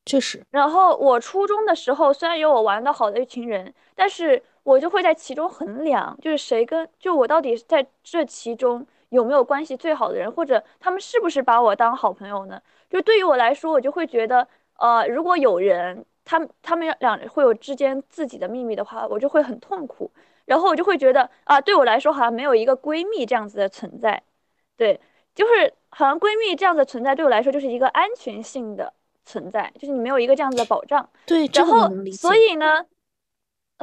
[0.06, 0.42] 确实。
[0.50, 8.86] 然后我初中的时候，虽然有我玩的好的一群人，但是我就会在其中衡量，就是谁跟就我到底在这其中。
[9.10, 12.60] 有没有关系最好的人，或者他们是不是把我当好朋友呢？
[12.88, 14.46] 就对于我来说，我就会觉得，
[14.78, 20.10] 呃，如果有人，他们他们两会有之间自己的秘密的话，我就会很痛苦。
[20.46, 24.20] 然后我就会觉得，啊，对我来说好像没有一个闺蜜这样子的存在，
[24.76, 25.00] 对，
[25.34, 28.92] 就是好像闺蜜这样的存在对我来说就是一个安全性的
[29.24, 31.08] 存在，就是你没有一个这样子的保障。
[31.26, 32.84] 对，然后所以呢，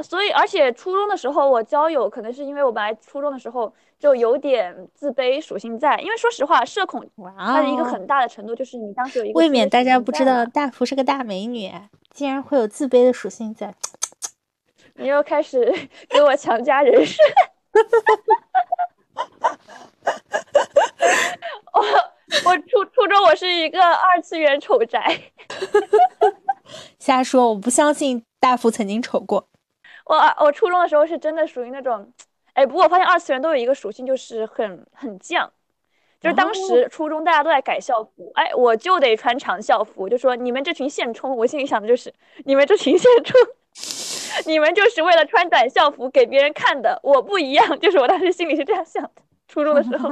[0.02, 3.74] 所以而且初中的时候我交友，可能是因为我本来初中的时候。
[3.98, 7.04] 就有点自卑属性在，因为说实话，社恐
[7.36, 9.38] 它的一个很大的程度就是你当时有一个。
[9.38, 11.72] 未免大家不知道，大福是个大美女，
[12.10, 13.74] 竟然会有自卑的属性在。
[14.94, 15.72] 你又开始
[16.08, 17.20] 给我强加人设。
[21.72, 21.82] 我
[22.44, 25.20] 我初初中我是一个二次元丑宅。
[27.00, 29.48] 瞎说，我不相信大福曾经丑过。
[30.04, 32.12] 我我初中的时候是真的属于那种。
[32.58, 35.48] 哎，不过我发现二次元都有一个属性，就是很很犟。
[36.20, 42.12] 就是当时初中大家都在改校服，哎，我就得穿长校服，就说你们这群现充，我心里想的就是
[42.44, 43.38] 你们这群现充，
[44.44, 49.22] 你们就是为了穿短校服给别人看的，我不一样， 就是我当时心里是这样想的。
[49.46, 50.08] 初中的时候，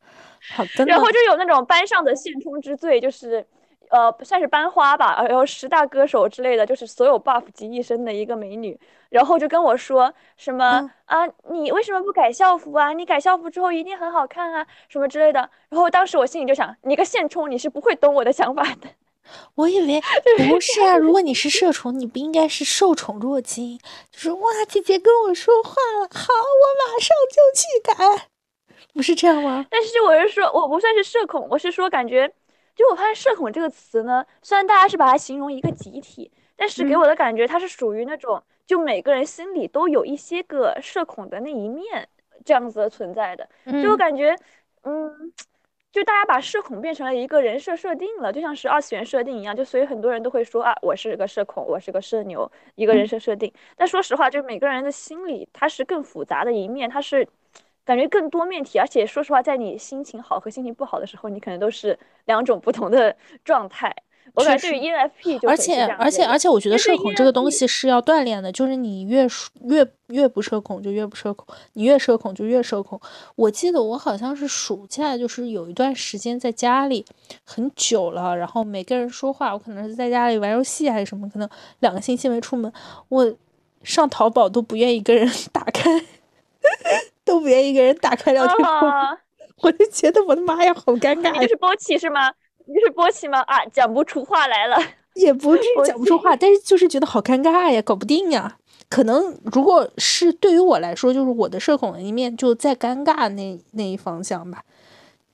[0.54, 0.86] 好的。
[0.86, 3.46] 然后就有那种班上的现充之最，就是。
[3.90, 12.92] 呃，算是班花吧，然后十大歌手之类的，就是所有 buff 集一身的一个美女，然后就跟我说什么啊，你为什么不改校服啊？
[12.92, 15.50] 你改校服之后一定很好看啊，什么之类的。
[15.68, 18.88] 然后当时我心里就想，你个现充，你是不会懂我的想法的。
[19.56, 20.00] 我以为
[20.48, 23.78] 不是啊，如果你是社宠，你不应该是受宠若惊，
[24.12, 28.28] 就是哇，姐姐跟我说话了，好，我马上就去改，
[28.94, 29.66] 不是这样吗？
[29.68, 32.32] 但是我是说，我不算是社恐，我是说感觉。
[32.74, 42.08] 就我发现“社恐”这个词呢，虽然大家是把它形容一个集体，但是给我的感觉，它是属于那种就每个人心里都有一些个社恐的那一面
[42.44, 43.48] 这样子的存在的。
[43.82, 44.34] 就我感觉，
[44.84, 45.32] 嗯，
[45.92, 53.52] 就大家把社恐变成了一个人设设定了，就像是二次元设定一样，就所以很多人都会说啊，我是个社恐，我是个社牛，一个人设设定。
[53.76, 57.26] 但说实话，就每个人的心理，它是更复杂的一面，它是
[57.84, 63.94] 感觉更多面体，而且说实话，在你心情好和心情不好的时候，你可能都是两种不同的 状态。
[64.34, 69.26] 我感觉对于 ENFP 就而且而且而且，我觉得社恐这个东西是要锻炼的，就是你越
[69.64, 73.00] 越越不社恐就越不社恐，你越社恐就越社恐。
[73.34, 77.04] 我记得我好像是暑假，就是有一段时间在家里
[77.44, 81.48] 很久了，然后没跟人说话，我可能是在家里玩游戏还是什么，可能
[81.80, 82.72] 两个星期没出门，
[83.08, 83.34] 我
[83.82, 85.90] 上淘宝都不愿意跟人 打开，
[87.30, 89.16] 都不愿意跟人打开聊天框，
[89.62, 91.30] 我就觉得我的妈呀，好尴尬。
[91.40, 92.32] 你是波奇是吗？
[92.66, 93.40] 你是波奇吗？
[93.42, 94.76] 啊，讲不出话来了，
[95.14, 98.56] 也不是讲不出话，但是就是觉得好尴尬呀，搞不定呀。
[98.88, 104.64] 可能如果是对于我来说，就是我的社恐的一面就在尴尬那那一方向吧。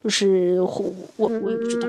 [0.04, 1.88] 就是我我我也不知道。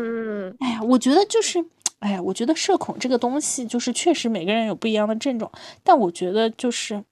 [0.59, 1.63] 哎呀，我觉得就是，
[1.99, 5.51] 哎呀，我觉得社恐这个东西，就是确实每个人有不一样的症状，
[5.83, 7.03] 但我觉得就是，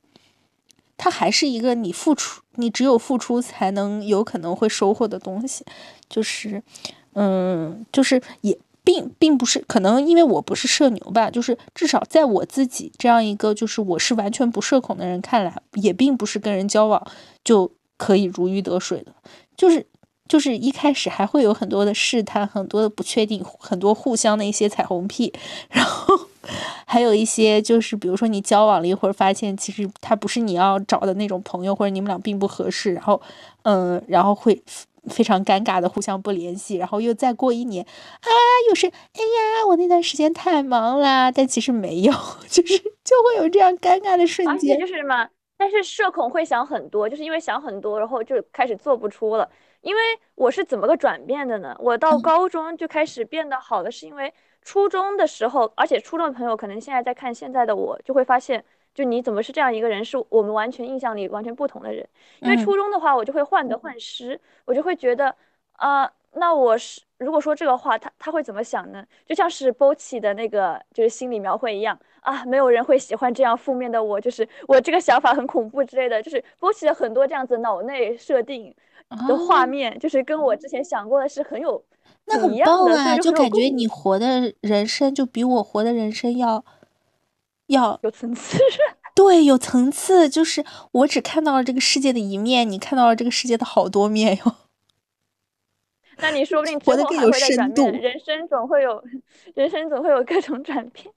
[0.95, 5.65] 它还是一个你付出，你只有付出才能有可能会收获的东西，
[6.10, 6.62] 就是。
[7.18, 17.02] 嗯，就是也并并不是可能，因为我不是社牛吧，就是至少在我自己这样一个就是我是完全不社恐的人看来，也并不是跟人交往
[17.41, 19.13] 就可以如鱼得水的，
[19.56, 19.88] 就是
[20.28, 25.32] 就是一开始还会有很多的试探，很多的不确定，很多互相的一些彩虹屁，
[25.70, 26.13] 然后
[26.86, 33.21] 还有一些就是比如说你交往了一会儿，发现其实他不是你要找的那种朋友，或者你们俩并不合适，然后
[33.63, 34.62] 嗯，然后会。
[35.08, 38.27] 非常尴尬的互相不联系，然后又再过一年，啊，
[38.67, 42.12] 又是哎呀，我那段时间太忙啦，但其实没有，
[42.49, 44.79] 就是就会有这样尴尬的瞬间。
[44.79, 45.29] 就是什么？
[45.60, 49.47] 但是社恐会想很多，就是因为想很多，然后就开始做不出了。
[49.81, 50.01] 因为
[50.34, 51.75] 我是怎么个转变的呢？
[51.77, 54.34] 我到高中就开始变得好的，是因为
[54.65, 58.65] 初中的时候，而且初中的朋友可能现在在看现在的我，就会发现。
[58.95, 62.08] 就你怎么是这样一个人，是我们完全印象里完全不同的人。
[62.39, 65.36] 因为初中的话，我就会患得患失，我就会觉得，
[65.73, 69.06] 啊，那我是如果说这个话，他他会怎么想呢？
[69.25, 76.23] 就像是波奇的那个就是心理描绘一样啊，没有人会喜欢这样负面的我，就是我这个想法很恐怖之类的。
[76.23, 78.73] 就是波奇的很多这样子脑内设定
[79.28, 81.84] 的画面，就是跟我之前想过的是很有
[82.28, 86.64] 那很棒啊，就感觉你活的人生就比我活的人生要。
[87.68, 88.60] 要有层次，
[89.16, 90.30] 对，有层次。
[90.30, 94.56] 就是我只看到了这个世界的一面，你看到了这个世界的好多面哟。
[96.18, 97.88] 那你说不定 活得更有深度。
[97.90, 99.04] 人生总会有，
[99.56, 101.12] 人生总会有各种转变。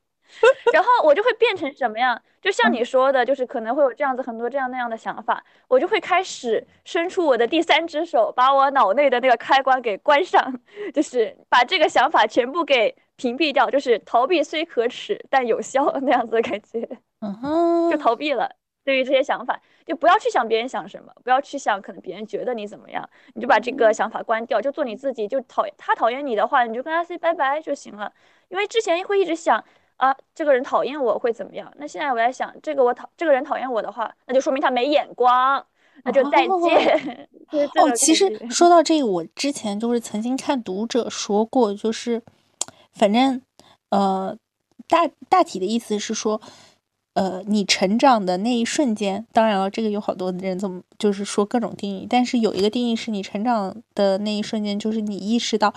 [0.72, 2.20] 然后我就会变成什么样？
[2.40, 10.60] 就像你说的，就是可能会有这样子很多这样那样的想法，我就会开始伸出我的第三只手，把我脑内的那个开关给关上，
[10.94, 12.94] 就是把这个想法全部给。
[13.18, 16.88] 屏蔽掉，就是逃避虽可耻但有效那样子的感觉，
[17.20, 18.48] 嗯哼， 就逃避了。
[18.84, 25.26] 对于这些想法，就不要去想别人想什么，不要去想可能别人觉得你怎么样，你就把这个想法关掉，就做你自己。
[25.26, 28.12] 就讨他讨厌你的话，你就跟他 say 拜拜就行了。
[28.50, 29.64] 因为之前会一直想
[29.98, 31.72] 啊，这个人讨厌我会怎么样？
[31.76, 35.64] 那现在我在想，这个我讨这个人讨厌我的话，那就说明他没眼光，
[36.04, 37.28] 那就再见。
[37.76, 42.22] 哦， 其实 说到这个，我之前就是曾经看读者说过，就是。
[42.94, 43.40] 反正，
[43.90, 44.37] 呃，
[44.88, 46.40] 大大体的意思是说，
[47.14, 55.72] 呃，你成长的那一瞬间，当然了，这个有好多人这么就是说各种定义，但是有一个定义是你成长的那一瞬间，就是你意识到，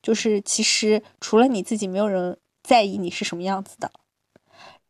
[0.00, 3.90] 就是其实除了你自己，没有人在意你是什么样子的，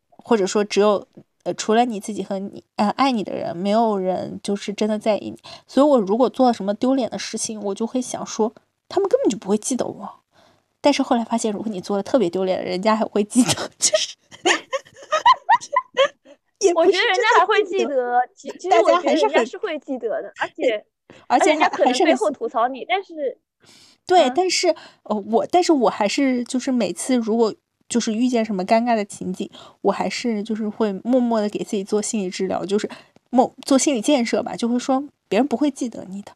[0.08, 1.06] 或者说只有
[1.44, 5.38] 呃，除了你自己和你呃爱你的人，没有人就是真的在意你。
[5.66, 8.54] 所以我如果做了什么丢脸的事情，我就会想说，
[8.88, 10.20] 他们根本就不会记得我。
[10.80, 14.16] 但是后来发现，如果你做的特别丢脸，人家还会记得，就是，
[16.74, 20.84] 我觉得人家还会记得，其实 我觉得人家是会记得的，而 且
[21.26, 23.38] 而且人家可能背后吐槽你，但是
[24.06, 27.54] 对，但是呃，我但是我还是就是每次如果
[27.88, 29.48] 就是遇见什么尴尬的情景，
[29.82, 32.88] 我还是就是会默默的给自己做心理治疗，就是
[33.30, 36.32] 默做心理建设吧，就会说别人不会记得你的，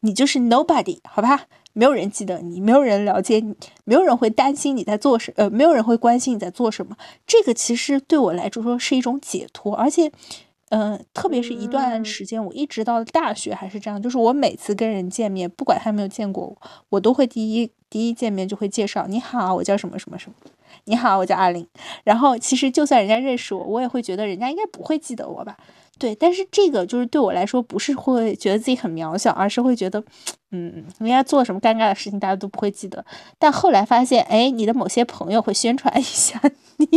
[0.00, 1.46] 你就是 nobody，好吧。
[1.72, 6.96] 没有人记得你，没有人了解你，没有人会担心你在做什，呃，没有人会关心你在做什么。
[7.24, 10.10] 这个其实对我来说是一种解脱，而且，
[10.70, 16.56] 嗯，特别是一段时间，我一直到大学还是这样，就是我每次跟人见面，不管他有没有见过我，
[16.90, 20.36] 我都会第一第一见面就会介绍，你好，我叫什么什么什么，
[20.84, 21.66] 你好，我叫阿玲。
[22.04, 25.56] 然后其实就算人家认识我，我也会觉得人家应该不会记得我吧。
[25.98, 30.02] 对，但是这个就是对我来说，不是会觉得自己很渺小，而是会觉得，
[30.52, 33.04] 嗯，人家做什么尴尬的事情，大家都不会记得。
[33.38, 36.40] 但后来发现，哎，你的某些朋友会宣传一下
[36.76, 36.86] 你。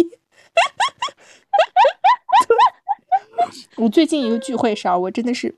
[3.76, 5.56] 我最近一个聚会上，我真的是，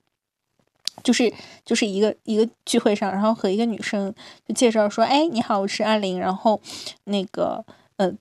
[1.03, 1.31] 就是
[1.63, 4.13] 就是一个一个聚会上，然后和一个女生
[4.47, 6.61] 就介绍说，哎，你好，我是阿玲，然后
[7.05, 7.65] 那个，
[7.97, 8.11] 呃，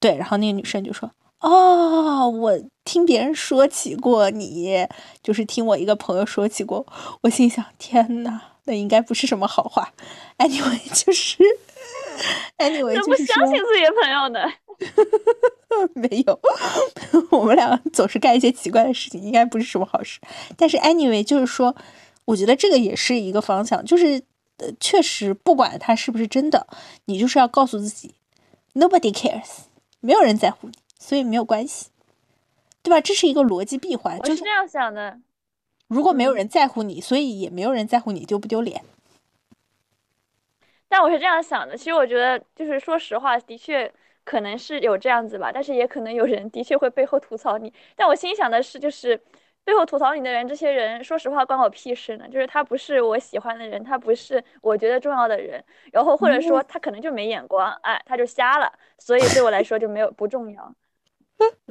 [0.00, 1.10] 对，然后那个女生就说，
[1.40, 4.86] 哦，我听别人说起过你，
[5.22, 6.86] 就是听我一个朋友说起过，
[7.22, 9.92] 我心想，天呐，那应该不是什么好话。
[10.38, 11.38] Anyway，就是
[12.58, 14.40] Anyway，怎么相信自己的朋友呢？
[15.94, 16.40] 没有，
[17.30, 20.20] 我们俩总是干一些奇怪的事情，应该不是什么好事。
[20.56, 21.74] 但是 anyway，就是说，
[22.26, 24.22] 我觉得这个也是一个方向，就是
[24.58, 26.66] 呃，确实不管它是不是真的，
[27.06, 28.14] 你就是要告诉自己
[28.74, 29.64] ，nobody cares，
[30.00, 31.86] 没有人在乎你，所以没有关系，
[32.82, 33.00] 对吧？
[33.00, 34.18] 这是一个逻辑闭环。
[34.18, 35.18] 我是这样想的。
[35.88, 38.84] 如果没有人在乎你，所以也没有人在乎你丢不丢脸。
[40.94, 43.92] 但我是这样想的，其实我觉得，就是说实话，的确。
[44.22, 47.70] 可能是有这样子吧，但是也可能有人的确会背后吐槽你。
[47.94, 49.20] 但我心想的是，就是
[49.64, 52.26] 背后吐槽你的人，这些人说实话关我屁事呢。
[52.28, 60.74] 就是他不是我喜欢的人，他不是我觉得重要的人，然后或者说他可能就没眼光，哎，他就瞎了，所以对我来说就没有不重要。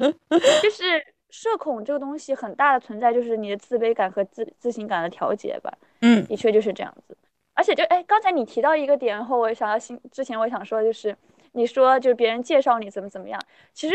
[0.62, 5.74] 就是社恐这个东西很大的存在，就是你的自卑感和自自信感的调节吧。
[6.02, 7.18] 嗯，的确就是这样子。
[7.54, 11.16] 而且就哎，刚才你提到一个点后，我想到新之前我想说的就是。
[11.56, 13.40] 你说就是别人介绍你怎么怎么样，
[13.76, 13.94] 其实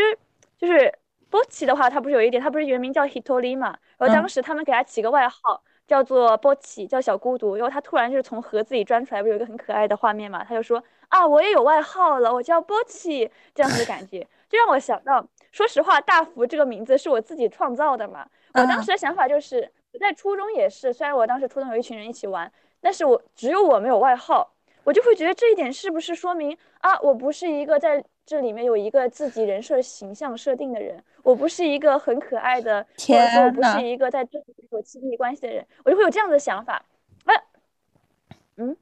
[0.57, 0.89] 就是
[1.29, 3.77] 波奇的话，他不是有一点，他不是原名叫 Hitori 嘛？
[3.97, 7.57] 然后当时他们给他起个外号叫做波奇，叫小孤独。
[7.57, 10.41] 然后他突然就是从盒子里钻出来，不是有一个很可爱的画面嘛？
[10.41, 18.25] 他就说啊，我也有外号了，我叫波奇，这样子的感觉，就让我想到，说实话，大福这个名字是我自己创造的嘛？
[18.53, 22.49] 我当时的想法就是，我在初中也是，虽然我当时初中有一群人一起玩，
[22.81, 24.53] 但是我只有我没有外号。
[24.85, 36.83] 我就会觉得这一点是不是说明啊，我不是一个在这里面有一个自己人设形象设定的人，我不是一个很可爱的，或者说我不是一个在这里有亲密关系的人，我就会有这样的想法。
[37.25, 37.35] 哎，
[38.57, 38.75] 嗯，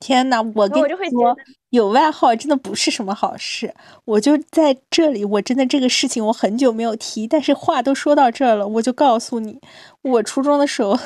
[0.00, 1.36] 天呐，我跟你说，
[1.70, 3.72] 有外号真的不是什么好事。
[4.04, 9.60] 我就在这里，我真的这个事情我很久没有提，但是话都说到这儿了，我就告诉你，
[10.00, 10.98] 我初中的时候，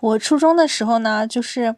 [0.00, 1.74] 我初中的时候呢，就是。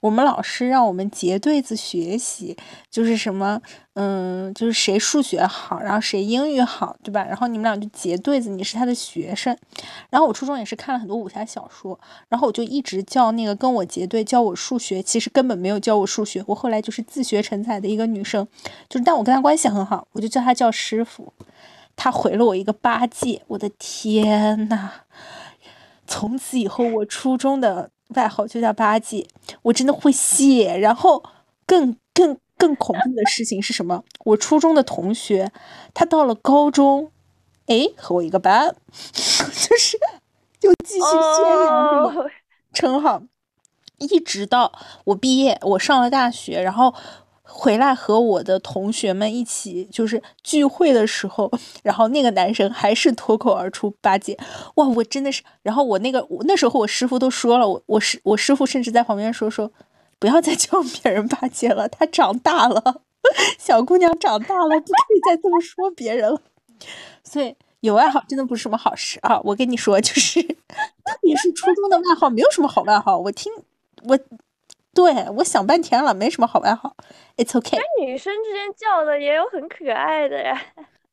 [0.00, 2.54] 我们老师让我们结对子学习，
[2.90, 3.58] 就是什么，
[3.94, 7.24] 嗯，就是谁数学好，然后谁英语好，对吧？
[7.24, 9.56] 然后你们俩就结对子，你是他的学生。
[10.10, 11.98] 然后我初中也是看了很多武侠小说，
[12.28, 16.44] 然后我就一直叫那个跟我结对教我数学，其实根本没有教我数学。
[16.46, 18.46] 我后来就是自学成才的一个女生，
[18.90, 21.32] 就是但我跟她关系很好，我就叫她叫师傅。
[21.96, 24.90] 她回了我一个八戒，我的天呐！
[26.06, 27.90] 从此以后，我初中的。
[28.14, 29.26] 外号就叫八戒，
[29.62, 30.76] 我真的会谢。
[30.76, 31.24] 然后
[31.66, 34.04] 更更更恐怖的事情是什么？
[34.26, 35.50] 我初中的同学，
[35.94, 37.10] 他到了高中，
[37.66, 39.98] 哎，和我一个班， 就是
[40.60, 42.30] 又继续宣扬这个
[42.74, 43.22] 称号，
[43.96, 44.70] 一直到
[45.06, 46.94] 我毕业，我上了大学，然后。
[47.46, 51.50] 回来和我的同学们一起就是聚会的时候，
[51.82, 54.36] 然后那个男生还是脱口而出八戒，
[54.76, 59.70] 哇，我真的是，然后我那个那时候我师傅都说了，我我师我师傅甚至在旁边说说，
[60.18, 63.02] 不要再叫别人八戒了，他长大了，
[63.60, 66.40] 小姑娘长大了，不可以再这么说别人了。
[67.22, 69.38] 所以有外号真的不是什么好事啊！
[69.44, 73.52] 我跟你说，就是 特别是初中的外号没有什么好外号，我听
[74.04, 74.18] 我。
[74.94, 76.94] 对，我想半天了，没什么好外号
[77.36, 77.76] ，It's okay。
[77.76, 80.60] 那女生之间叫的也有很可爱的呀，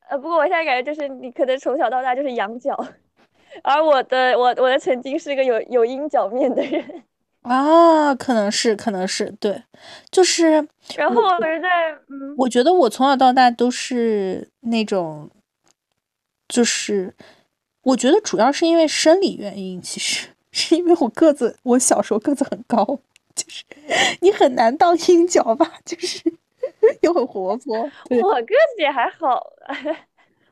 [0.10, 2.78] 呃，不过我现在感觉就是你可能从小到大就是羊角，
[3.64, 7.04] 而我的我我的曾经是一个有有鹰角面的人
[7.42, 9.64] 啊，可能是可能是对，
[10.12, 10.68] 就是。
[10.96, 15.30] 然后我是在，嗯，我觉得我从小到大都是那种，
[16.48, 17.16] 就是
[17.82, 23.00] 我觉得主要是因为生理原因，其实是因为我个子，我小时候个子很高。
[23.36, 23.64] 就是
[24.22, 26.22] 你很难当鹰角吧，就是
[27.02, 27.78] 又很活泼。
[28.10, 29.52] 我个子也还好。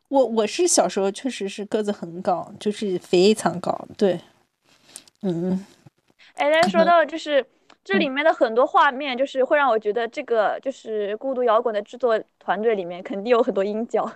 [0.07, 3.87] 我我是小时候确实是个子很高，就是非常高。
[3.97, 4.19] 对，
[5.21, 5.65] 嗯。
[6.35, 7.45] 哎，但说到就是
[7.83, 14.09] 这里面的很多画面，就是会让我觉得这个就是孤独摇滚的制作团队里面肯定有很多鹰角。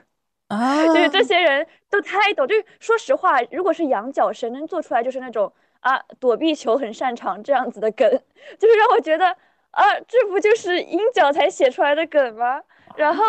[0.47, 2.47] 啊， 就是这些人都太懂。
[2.47, 5.51] 就是说实话，如果是羊角神能做出来，就是那种
[5.84, 8.10] 啊躲避球很擅长这样子的梗，
[8.58, 9.28] 就是让我觉得
[9.72, 12.62] 啊，这不就是鹰角才写出来的梗吗？
[12.96, 13.24] 然后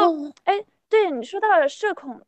[0.44, 0.54] 哎，
[0.88, 2.20] 对你说到了社恐，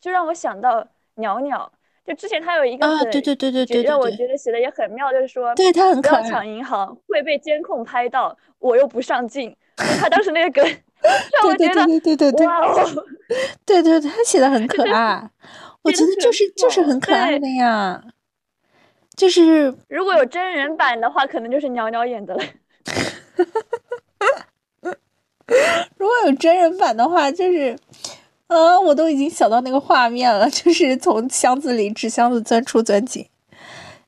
[0.00, 0.86] 就让我想到
[1.16, 1.70] 鸟鸟。
[2.06, 6.22] 就之前他有一个啊，对对对对对，让我觉得写的也很妙，就是说对他很可爱。
[6.22, 9.54] 抢银行会被监控拍到，我又不上镜。
[9.76, 10.64] 他当时那个梗
[11.04, 13.04] 让我觉得对对对对哇哦，
[13.66, 15.30] 对对，他写的很可爱。
[15.82, 18.02] 我觉得就是就是很可爱的呀，
[19.18, 22.42] 就是如果有真人版的话，可能就是鸟鸟演的了。
[25.98, 27.76] 如果有真人版的话，就是。
[28.48, 33.28] 啊，我都已经想到那个画面了，就是从箱子里纸箱子钻出钻进。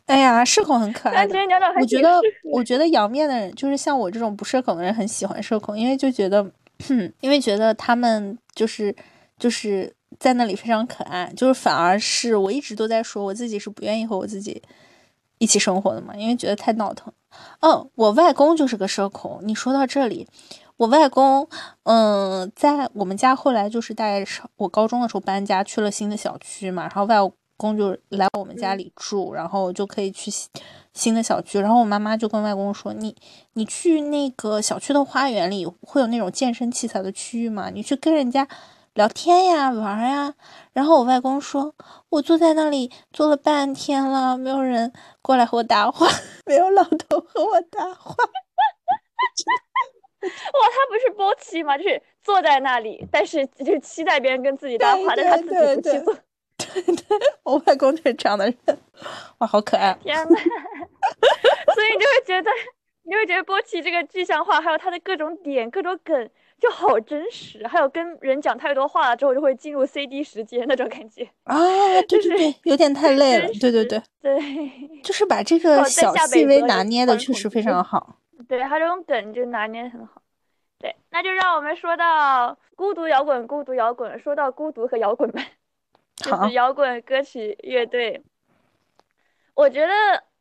[0.07, 1.27] 哎呀，社恐很可爱。
[1.79, 2.19] 我觉得，
[2.51, 6.51] 我觉得阳面的人，就是像我这种不社恐的人，很喜欢社恐，因为就觉得，
[7.21, 8.97] 因为觉得他们就是
[9.39, 14.63] 就是在那里非常可爱，就是反而是我一直都在说我自己是不愿意和我自己
[15.41, 17.13] 一起生活的嘛，因为觉得太闹腾。
[17.61, 19.41] 嗯，我外公就是个社恐。
[19.43, 20.29] 你说到这里。
[20.77, 21.47] 我外公，
[21.83, 27.17] 嗯，在我们家后来就是大概是我高中的时候搬家去了新的小区嘛，然后外
[27.59, 30.31] 公就来我们家里住，然后就可以去
[30.95, 33.15] 新的小区，然后我妈妈就跟外公说：“你
[33.53, 38.49] 你去那个小区的花园里会有那种健身器材的区域嘛，你去跟人家
[39.01, 40.35] 聊天呀、玩呀。”
[40.75, 41.75] 然后我外公说
[42.11, 44.93] ：“我坐在那里坐了半天了，没有人
[45.23, 46.07] 过来和我搭话，
[46.45, 48.15] 没有老头和我搭话。”
[50.23, 51.79] 哇，他不是波奇吗？
[51.79, 56.15] 就是坐在那里，但是就是期待别人跟自己搭话，但他自己不去做。
[56.59, 58.57] 对对， 我外公就是这样的人，
[59.39, 59.95] 哇，好可爱！
[60.03, 60.37] 天呐，
[61.75, 62.51] 所以你就会觉得，
[63.05, 66.31] 你会觉得波奇这个具象化，还有他的各种点、各种梗，
[66.61, 67.67] 就好真实。
[67.67, 71.57] 还有跟人讲太多话了之后，就会进入 CD 时间那种感觉啊，
[72.03, 73.49] 对对对，有点太累了。
[73.61, 78.17] 对对对对，就是把这个小细微拿捏的确实非常好。
[78.47, 80.21] 对他这种梗就拿捏很好，
[80.79, 85.43] 对，那就让我们说到孤独摇滚，孤独摇滚，说到孤独和摇滚吧，
[86.17, 88.23] 就是摇滚歌曲乐队。
[89.55, 89.93] 我觉得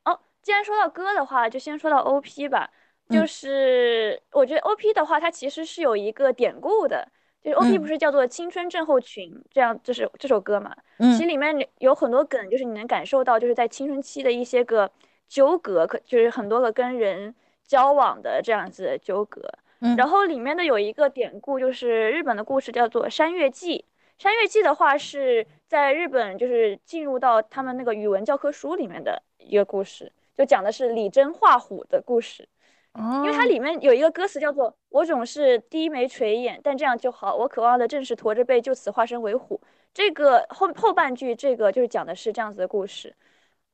[0.06, 2.70] 哦，既然说到歌的话，就先说到 OP 吧。
[3.10, 7.08] 就是我觉得 OP 的话，它其实是有一个典故的，
[7.44, 10.76] 就是 OP 不是叫做青春症候群这样，就是这首歌嘛。
[11.00, 11.12] 嗯。
[11.12, 14.92] 其实里面有很多梗，就是你能感受到，就是在青春期的一些个
[15.28, 17.36] 纠葛，可就是很多个跟人。
[17.70, 19.48] 交往的这样子的纠葛，
[19.96, 23.78] 然后里面的有一个典故，就是日本的故事，叫做《山月记》。
[24.18, 32.50] 《山月记》的话是在日本，就是进入到他们那个语文教科书里面的一个故事，就讲的是李真画虎的故事。
[32.96, 37.36] 因为它里面有一个歌词叫做“我总是低眉垂眼，但这样就好。
[37.36, 39.60] 我渴望的正是驼着背，就此化身为虎。”
[39.94, 43.16] 这个后后半句，这个就是讲的是这样子的故事。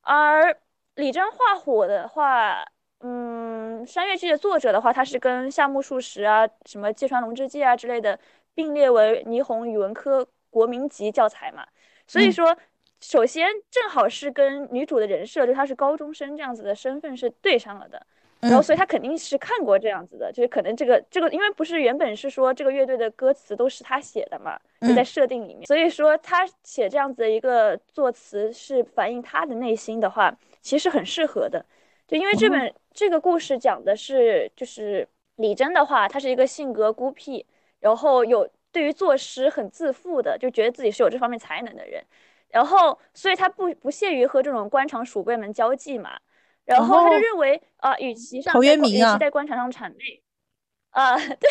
[0.02, 0.56] 而
[0.96, 2.66] 李真画虎的话。
[3.02, 8.18] 嗯，山月记的作者的话，他是跟夏目漱石啊、什么芥川龙之介啊之类的
[8.56, 11.68] 并列为霓虹语文科国民级教材嘛。
[12.08, 12.58] 所以说，
[13.02, 18.04] 首先正好是跟女主的人设，就她是高中生这样子的身份是对上了的。
[18.48, 25.66] 然后，所以他肯定是看过这样子的，就是可能这个这个，因为不是原本是说这个乐队的歌词都是他写的嘛，就在设定里面。
[25.66, 31.66] 所以说他写这样子的一个作词是反映他的内心的话，其实很适合的。
[32.08, 37.46] 就因为这本这个故事讲的是，就是李真的话，他是一个性格孤僻，
[37.80, 42.04] 然后有对于作诗很自负的，就觉得自己是有这方面才能的人，
[42.50, 46.20] 然后所以他不不屑于和这种官场鼠辈们交际嘛，
[46.66, 50.22] 然后他就认为啊，与其上与其在官场上谄媚，
[50.90, 51.50] 啊 对，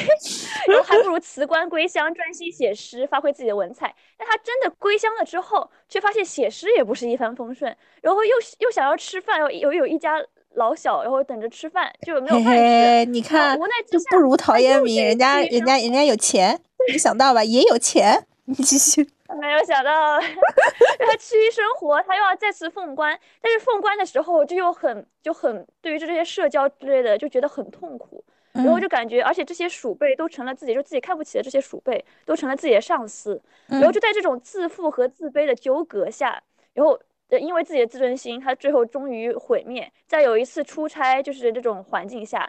[0.67, 3.95] 然后还不如辞官归乡，专心写诗，发挥自己的文采。
[4.19, 10.23] 但他真的归乡了之后，却发现写诗也不是一帆风顺，然后又又想要吃饭，又有有一家。
[10.57, 13.05] 老小，然后等着吃饭，就没有饭吃。
[13.11, 17.43] 你看，无奈就不如陶渊明，人家人家人家有钱，没想到吧？
[17.43, 19.14] 也有钱，你继续。
[19.41, 20.19] 没有想到，
[20.99, 37.01] 他趋于生活，他又要再次奉官，但是奉官的时候就又很就很对于这些社交之类的就觉得很痛苦，然后就感觉，而且这些鼠辈都成了自己就自己看不起的这些鼠辈都成了自己的上司，然后就在这种自负和自卑的纠葛下，然后。
[37.41, 39.91] 因为自己的自尊心，他最后终于毁灭。
[40.07, 42.49] 在有一次出差，就是这种环境下，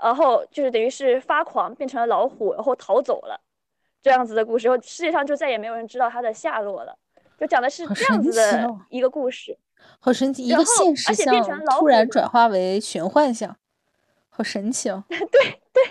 [0.00, 3.40] 然后就是等于是发狂，变成了老虎，然后逃走了，
[4.04, 4.68] 这样子的故事。
[4.68, 6.96] 然后世界上就再也没有人知道他的下落了。
[7.36, 9.58] 就讲的是这样子的一个故事，
[9.98, 10.46] 好神奇！
[10.46, 11.34] 一个现实像
[11.78, 13.56] 突然转化为玄幻像，
[14.30, 15.02] 好神奇哦！
[15.08, 15.82] 对对，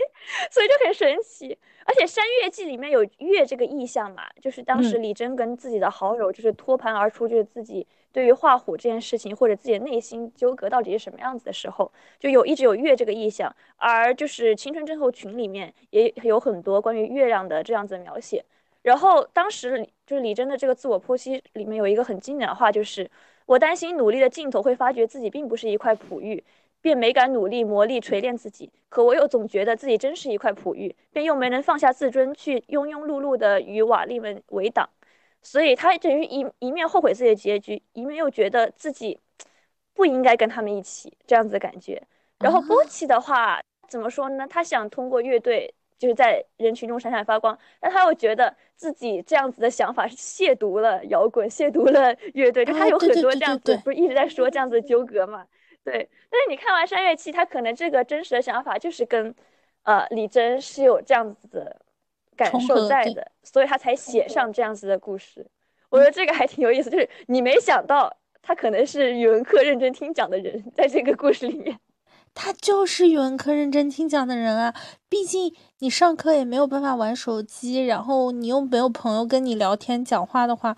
[0.49, 1.59] 所以就很神奇。
[1.85, 13.53] 而且《山月记》里面有月这个意象嘛，就是当时李珍跟自己的好友就是托盘而出，就是自己对于画虎这件事情或者自己的内心纠葛到底是什么样子的时候，就有一直有月这个意象。
[13.77, 18.43] 而就是《青春症候群》里面也有很多关于月亮的这样子的描写。
[18.83, 23.09] 然后当时就是李珍的这个自我剖析里面有一个很经典的话，就是
[23.45, 26.43] 我担心努力的尽头会发觉自己并不是一块璞玉。
[26.83, 34.89] 便没敢努力磨砺锤炼自己，可我又总觉得自己真是一块璞玉，便又没能放下自尊去庸庸碌碌的与瓦砾们为党，
[35.41, 39.17] 所以他等于一一面后悔自己的结局，一面又觉得自己
[39.93, 42.03] 不应该跟他们一起这样子的感觉。
[42.39, 44.45] 然后波奇的话怎么说呢？
[44.49, 55.45] 他想通过乐队就是在人群中闪闪发光，但他又觉得自己这样子的想法是亵渎了摇滚，亵渎了乐队，就他有很多这样子，不是一直在说这样子的纠葛嘛？
[55.83, 59.35] 对，但是你看完《山月七》，他可能这个真实的想法就是跟，
[59.83, 61.75] 呃，李真是有这样子的
[62.37, 65.45] 感受在的，所以他才写上这样子的故事。
[65.89, 71.77] 我觉得这个还挺有意思，就是你没想到他可能是语文课认真听讲的人，在这个故事里面，
[72.33, 74.73] 他就是语文课认真听讲的人啊。
[75.09, 80.75] 毕竟你上课也没有办法玩手机，然后你又没有朋友跟你聊天讲话的话，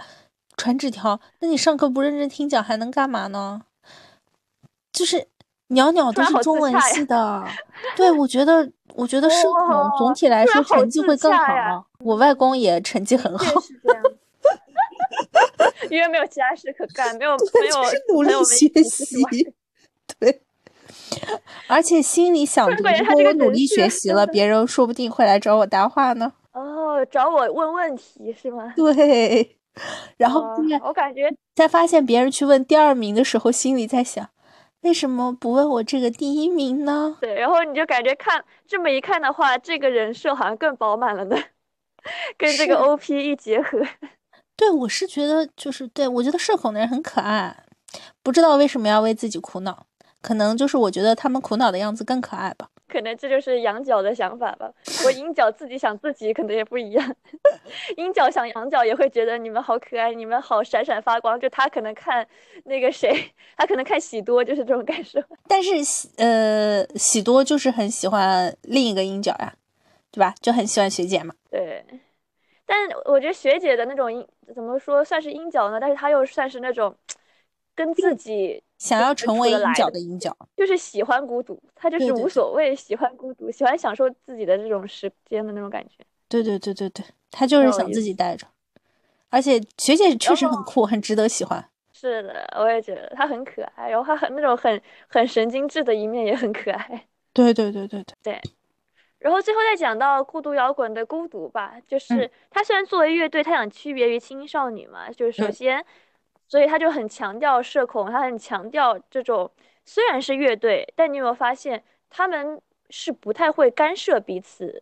[0.57, 3.61] 传纸条，那你上课不认真听讲还能干嘛呢？
[4.95, 5.27] 就是
[5.67, 7.43] 袅袅都是中文系的，
[7.95, 11.85] 对我觉得，我觉得社恐总体来说成绩会更好。
[11.99, 13.45] 我外公也成绩很好，
[15.89, 17.83] 因为没有其他事可干，没有没有
[18.13, 19.23] 努力学习，
[20.19, 20.41] 对。
[21.67, 26.31] 而且心里想着，如果我努力学习了，别人说不定会来找我搭话呢。
[26.53, 28.73] 哦，找我问问题是吗？
[28.75, 29.57] 对。
[30.17, 30.41] 然后
[30.83, 34.29] 我感觉在发现别人去问第二名的时候，心里在想。
[34.85, 37.17] 为什么不问我这个第一名呢？
[37.19, 41.35] 对，然后你就感觉看这么一看的话，这个人设好像更饱满了呢，
[42.37, 43.81] 跟这个 O P 一结合。
[44.55, 47.65] 对，我是觉得就是对我觉得社恐的人很可爱，
[48.21, 49.87] 不知道为什么要为自己苦恼，
[50.21, 52.69] 可能就是我觉得他们苦恼的样子更可爱吧。
[52.95, 54.71] 可能这就是羊角的想法吧。
[55.03, 57.15] 我鹰角自己想自己可能也不一样。
[57.97, 61.37] 鹰角想羊角也会觉得你们好可爱，你们好闪闪发光。
[61.37, 62.25] 就他可能看
[62.63, 65.21] 那个谁，他可能看喜多就是这种感受。
[65.45, 69.53] 但是喜呃喜多就是很喜欢另一个鹰角呀，
[70.09, 70.33] 对吧？
[70.39, 71.35] 就很喜欢学姐嘛。
[71.51, 71.83] 对。
[72.65, 74.25] 但我觉得学姐的那种鹰
[74.55, 75.79] 怎么说算是鹰角呢？
[75.81, 76.95] 但是他又算是那种
[77.75, 78.63] 跟自己。
[78.77, 86.03] 想要成为鹰角的鹰角，就是喜欢孤独，他就是无所谓，喜欢孤独，喜欢享受自己的这种时间的那种感觉。
[86.27, 88.45] 对对对对对，他就是想自己待着。
[89.29, 91.63] 而且学姐确实很酷，很值得喜欢。
[91.93, 97.07] 是的，我也觉得他很可爱，然后他很那种很很神经质的一面也很可爱。
[97.33, 98.41] 对对对对对对。
[99.19, 105.83] 然后最后再讲到孤独摇滚的孤独吧，就是他虽然作为乐队，他想区别于青少女嘛，就是首先。
[106.55, 109.51] 所以他就很强调社恐，他很强调这种
[109.83, 114.81] 虽然是乐队，但你有没有发现他们是不太会干涉彼此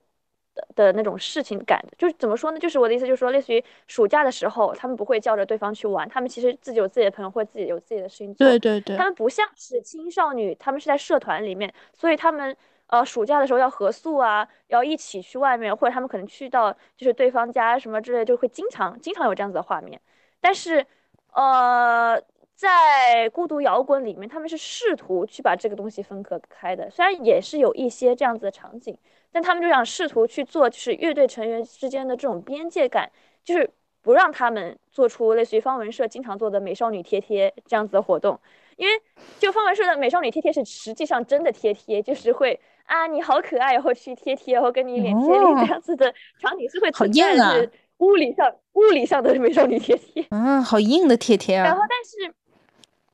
[0.54, 1.96] 的的那种事情感的？
[1.98, 2.60] 就是怎么说呢？
[2.60, 8.48] 就是我的意思，就是说，类似于暑假的时候，他们不会叫着对方去玩，他们其实自己有自己的朋友，或自己有自己的事情做。
[8.48, 8.96] 对对对。
[8.96, 12.56] 他们不像是青少女，他们是在社团里面，所以他们
[12.86, 20.00] 呃暑假的时候要合宿啊，要一起去外面，或者他们可能去到就是对方家什么之类，就会经常经常有这样子的画面，
[20.40, 20.86] 但是。
[21.34, 22.22] 呃，
[22.56, 28.98] 在孤独摇滚里面，他们是试图去把这个东西分割开的，虽然也是有一些这样子的场景，
[29.32, 33.12] 但他们就想试图去做，就是乐队成员之间的这种边界感，
[33.44, 33.70] 就是
[34.02, 38.40] 不让他们做出类似于方文社经常做的美少女贴贴这样子的活动，
[38.78, 38.94] 因为
[39.40, 47.70] 就方文社的美少女贴贴是实际上真的贴贴，就是会啊你好可爱，然后去贴贴，然后跟你脸贴脸这样子的场景是会存在的。
[47.98, 51.64] 物理上，物理上的美少女贴贴，嗯，好硬的贴贴啊。
[51.64, 52.36] 然后，但是，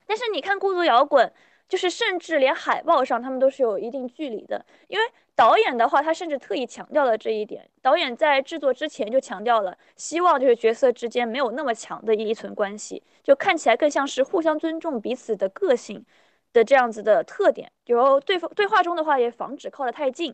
[0.08, 1.32] 但是你看孤独摇滚，
[1.68, 4.66] 就是甚至连海报上他们都是有一定距离的。
[4.88, 5.06] 因为
[5.36, 7.70] 导演的话，他甚至特意强调了这一点。
[7.82, 16.04] 导演在制作之前就强调了，希望就是角色之间没有那么强的依存关系，就看起来更像是互相尊重彼此的个性
[16.52, 17.72] 的这样子的特点。
[17.86, 20.34] 然后对方对话中的话，也防止靠得太近。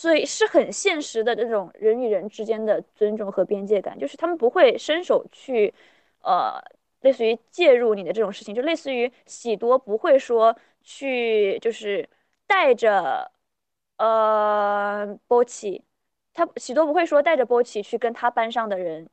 [0.00, 5.74] 所以是很现实的这种人与人之间的尊重和边界感，就是他们不会伸手去，
[6.22, 6.58] 呃，
[7.02, 12.08] 类似于介入你的这种事情，就类似于喜多不会说去就是
[12.46, 13.30] 带着，
[13.98, 15.84] 呃，波奇，
[16.32, 19.06] 他喜多不会说带着波奇去跟他班上的人。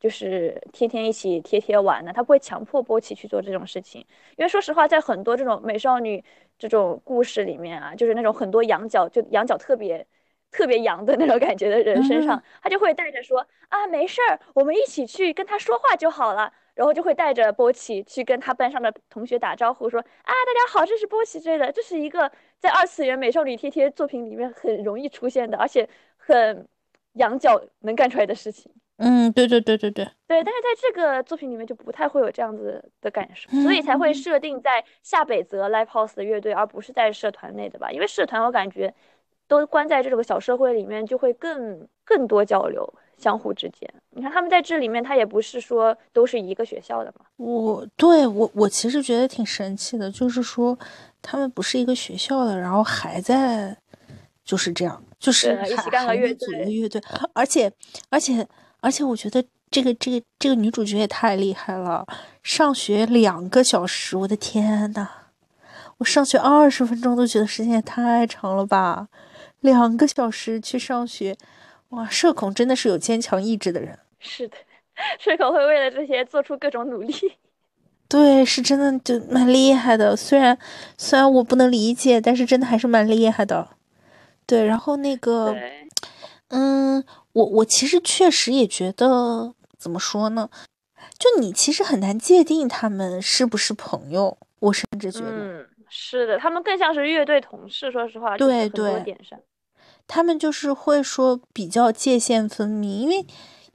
[0.00, 4.02] 就是天天一起贴贴玩的，他不会强迫波奇去做这种事情。
[4.36, 6.22] 因为说实话，在很多这种美少女
[6.58, 10.06] 这种故事里面啊，就是那种很多羊角就羊角特别
[10.54, 16.52] 特别阳的那种感觉的人身上，他就会带着说啊，没事儿，我们一起去跟他说话就好了。
[16.74, 21.70] 然后就会带着波奇去跟他班上的同学打招呼，说啊，大家好，这是波奇之类的。
[21.70, 22.28] 这是一个
[22.58, 26.66] 在二次元美少女贴贴作品里面很容易出现的，而且很
[27.12, 28.72] 羊角能干出来的事情。
[28.96, 30.42] 嗯，对对对对对对。
[30.42, 37.92] 但是在这个作品里面就不太会有这样子的感受，所以才会设定在下北泽 Live House 的乐队，而不是在社团内的吧？
[37.92, 38.92] 因为社团我感觉
[39.46, 42.92] 都关在这种小社会里面，就会更更多交流。
[43.16, 47.24] 相互之间，你看他们在这里面，他也不是说都是一个学校的嘛。
[47.36, 50.76] 我对我我其实觉得挺神奇的，就是说
[51.22, 53.74] 他们不是一个学校的，然后还在
[54.44, 57.00] 就是这样，就是一起干个乐队，乐队。
[57.32, 57.72] 而且
[58.10, 58.46] 而且
[58.80, 62.04] 而且，我觉得这个这个这个女主角也太厉害了，
[62.42, 65.08] 上学两个小时，我的天呐，
[65.98, 69.08] 我上学二十分钟都觉得时间也太长了吧，
[69.64, 71.36] 两个小时去上学。
[71.90, 73.98] 哇，社恐真的是有坚强意志的人。
[74.18, 74.56] 是的，
[75.18, 77.14] 社恐会为了这些做出各种努力。
[78.08, 80.14] 对，是真的就蛮厉害的。
[80.14, 80.56] 虽然
[80.98, 83.70] 虽然我不能理解，但是真的还是蛮厉害的。
[84.46, 85.56] 对，然后那个，
[86.48, 87.02] 嗯，
[87.32, 90.50] 我我其实确实也觉得，怎么说呢？
[91.18, 94.36] 就你其实很难界定他们是不是朋友。
[94.60, 97.90] 我甚至觉得，嗯，是的，他们更像是乐队同事。
[97.92, 99.16] 说实话，对对。
[100.06, 103.26] 他们就是会说比较界限分明，因为，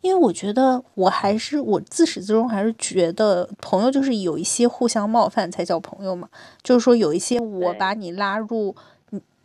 [0.01, 6.29] 因为我觉得我还是我自始至终还是觉得朋友就是有一些互相冒犯才叫朋友嘛，
[6.63, 8.73] 就是说有一些我把你拉入，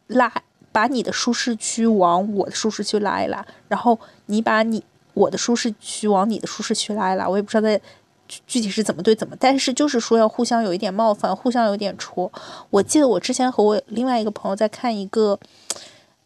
[0.06, 0.32] 拉
[0.70, 7.80] 把你的舒适区往我的舒适区拉一拉，然后你把你我的舒适区往你的舒适区拉一拉，我也不知道在
[8.28, 12.30] 具体是怎么对怎么，但是就是说要互相有一点冒犯，互相有点戳。
[12.70, 15.40] 我记得我之前和我另外一个朋友在看一个。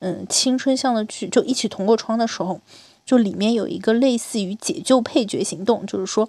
[0.01, 2.61] 嗯，青春向的剧就一起同过窗的时候，
[3.05, 6.29] 就里面有一个类似于解救配角行动，就是说，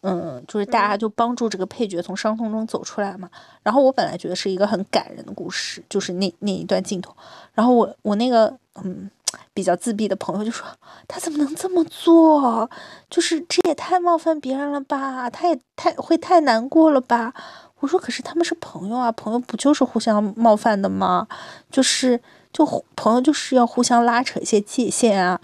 [0.00, 3.28] 嗯，就是大家就帮助这个配角从伤痛中走出来嘛。
[3.62, 7.14] 然后我本来觉得是一个很感人的故事，就是那那一段镜头。
[7.52, 9.10] 然后我我那个嗯
[9.52, 10.66] 比较自闭的朋友就说，
[11.06, 12.70] 他怎么能这么做？
[13.10, 15.28] 就是这也太冒犯别人了吧？
[15.28, 17.34] 他也太会太难过了吧？
[17.80, 21.28] 我说可是他们是朋友啊，朋友不就是互相冒犯的吗？
[21.70, 22.18] 就是。
[22.54, 25.38] 就朋友就是要互相拉扯一些界限啊，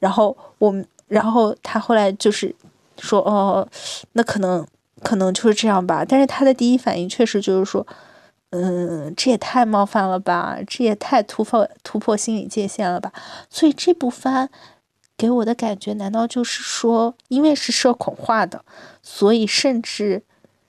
[0.00, 2.52] 然后我们，然后他后来就是
[2.98, 3.66] 说，哦，
[4.14, 4.66] 那可能
[5.02, 6.04] 可能就是这样吧。
[6.06, 7.86] 但是他的第一反应确实就是说，
[8.50, 13.12] 嗯，这也太冒犯了吧，这也太突破突破心理界限了吧。
[13.48, 14.50] 所以这部番
[15.16, 18.64] 给我的感觉，难道就是说，因为是社恐化的，
[19.02, 20.24] 所以甚至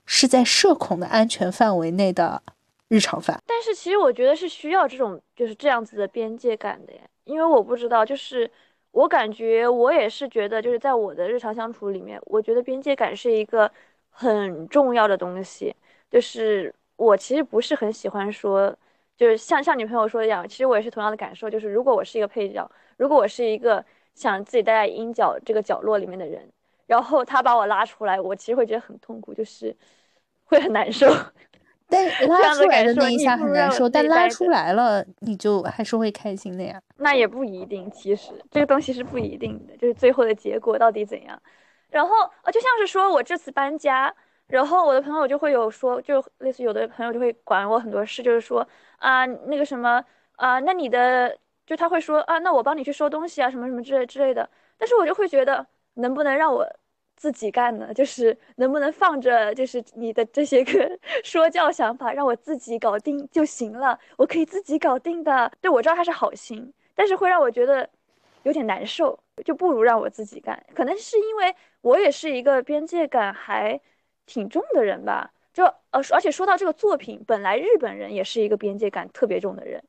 [0.05, 2.43] 是在社恐的安全范围内的。
[2.89, 8.49] 日常饭，但是其实我觉得是需要这种就是这样子的边界感的呀，因为我不知道，就是
[8.91, 13.69] 我感觉我也是觉得，就是在我的日常相处里面，我觉得边界感是一个
[14.09, 15.75] 很重要的东西。
[16.09, 18.73] 就是我其实不是很喜欢说，
[19.17, 23.83] 就是像像女朋友说的一样，其实我也是同样的感受，就是如果我是一个配角，如果我是一个
[24.15, 26.49] 想自己待在阴角这个角落里面的人，
[26.85, 29.75] 然后他把我拉出来，我其实会觉得很痛苦，就是
[30.45, 31.05] 会很难受。
[31.89, 36.81] 但拉出来的那一下很难受，但拉出来了，你就还是会开心的呀。
[36.97, 41.41] 那也不一定，其实这个东西是不一定的，就是最后的结果到底怎样。
[41.89, 42.13] 然后
[42.43, 44.13] 呃，就像是说我这次搬家，
[44.47, 48.67] 然后我的朋友就会有说，就类似有的朋友就会管我很多事，就是说
[48.97, 50.03] 啊那个什么
[50.35, 54.49] 啊，那你的就他会说啊，那我帮你去收东西啊，什么什么之类之类的。
[54.77, 56.67] 但是我就会觉得，能不能让我。
[57.17, 63.99] 自己干呢，就是能不能放着，就是你的这些个 说教想法，让我自己搞定就行了。
[64.15, 65.51] 我可以自己搞定的。
[65.59, 67.89] 对，我知道他是好心，但是会让我觉得
[68.43, 70.63] 有点难受，就不如让我自己干。
[70.75, 73.81] 可能是因为我也是一个边界感还
[74.27, 75.33] 挺重的人吧。
[75.51, 79.83] 就呃，而且说到这个作品，本来日本人也是一个边界感特别重的人，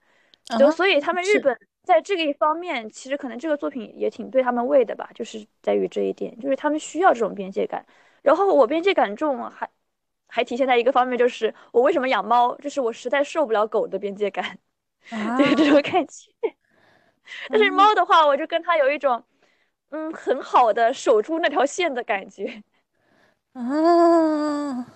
[0.56, 1.58] 就所以他们日本。
[1.84, 7.82] 在这个一方面，其实可能这个作品也挺对他们胃的吧，就是在于这一点，就是他们需要这种边界感。
[8.20, 9.66] 然后我边界感重，还
[10.26, 14.58] 还体现在一个方面，就是我为什么养猫，就是我实在受不了狗的边界感，
[15.38, 16.30] 就是这种感觉。
[17.48, 19.24] 但是猫的话，我就跟它有一种，
[19.88, 22.62] 嗯，很好的守住那条线的感觉。
[23.54, 24.86] 啊，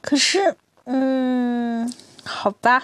[0.00, 0.56] 可是，
[0.86, 1.88] 嗯，
[2.24, 2.82] 好吧。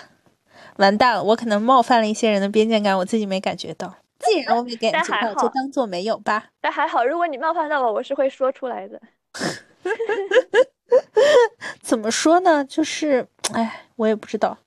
[0.79, 3.95] 完蛋了，我可能冒犯了一些人的边界感，我自己没感觉到。
[4.19, 6.47] 既然我没给你机会，就当做没有吧。
[6.61, 9.01] 但还好，如果你冒犯到我，我是会说出来的。
[11.81, 12.65] 怎么说呢？
[12.65, 14.59] 就是，哎，我也不知道。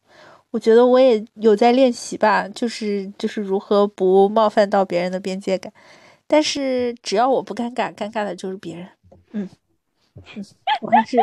[0.52, 5.72] 我觉得我也有在练习吧，就是就是如何不冒犯到别人的边界感。
[6.28, 8.88] 但是只要我不尴尬，尴尬的就是别人。
[9.32, 9.50] 嗯
[10.36, 10.46] 嗯，
[10.82, 11.18] 我还是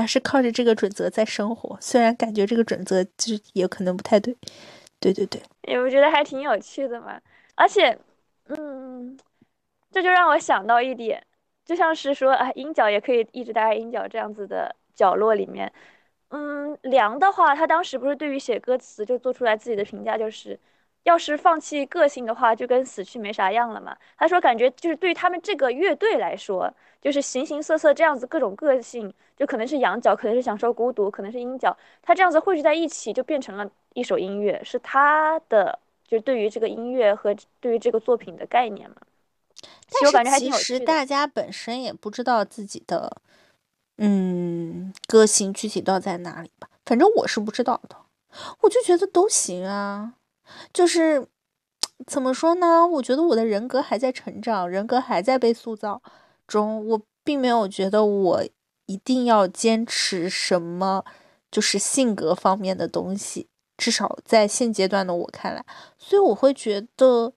[0.00, 4.36] 还是靠着这个准则在生活，虽然感觉这个准则就是也可能不太对。
[4.98, 5.38] 对对对，
[5.68, 7.20] 因为我觉得还挺有趣的嘛。
[7.54, 7.96] 而且，
[8.48, 9.16] 嗯，
[9.90, 11.22] 这就让我想到一点。
[11.66, 15.70] 就像是说，啊，鹰角也可以一直待在鹰角这样子的角落里面。
[16.28, 20.58] 嗯，梁的话，他当时不是对于写歌词就做出来自己的评价，就是
[21.06, 23.96] 要是放弃个性的话，就跟死去没啥样了嘛。
[24.18, 26.68] 他说，感觉就是对于他们这个乐队来说，
[27.00, 35.78] 就是形形色色这样子各种个性，就可能是羊角，可能是享受孤独，可能是鹰角，他这样子汇聚在一起，就变成了一首音乐，是他的
[36.08, 38.96] 就对于这个音乐和对于这个作品的概念嘛。
[40.12, 43.18] 但是其实大家本身也不知道自己的，
[43.98, 46.68] 嗯，个性具体到在哪里吧。
[46.84, 47.96] 反正我是不知道的，
[48.62, 50.14] 我就觉得都行啊。
[50.72, 51.26] 就是
[52.06, 52.86] 怎么说呢？
[52.86, 56.02] 我觉得我的人格还在成长，人格还在被塑造
[56.46, 56.86] 中。
[56.88, 58.44] 我并没有觉得我
[58.86, 61.04] 一定要坚持什么，
[61.50, 63.48] 就是性格方面的东西。
[63.76, 65.64] 至少在现阶段的我看来，
[65.98, 67.32] 所以我会觉得。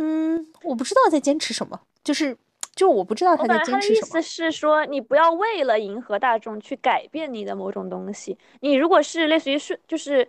[0.00, 2.36] 嗯，我不知道在坚持什么，就是，
[2.76, 3.80] 就我不知道他在坚持什么。
[3.80, 8.38] 他的意思是说，你不要为了迎合大众去改变你的某种东西。
[8.60, 10.28] 你如果是类似于顺，就是，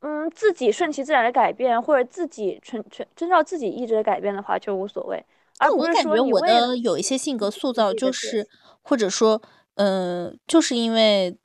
[0.00, 5.24] 嗯，自己顺其自然的改变，或者自己纯纯遵照自己意志的改变的话，就无所谓。
[5.58, 8.48] 而我感觉我的有一些性格塑造，就是，
[8.82, 9.40] 或者说，
[9.74, 11.36] 嗯，就是因为。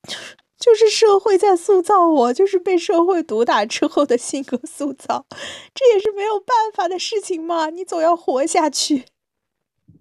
[0.58, 5.26] 就是社会在塑造我，就是被社会毒打之后的性格塑造，
[5.74, 7.70] 这也是没有办法的事情嘛。
[7.70, 9.03] 你总要活下去，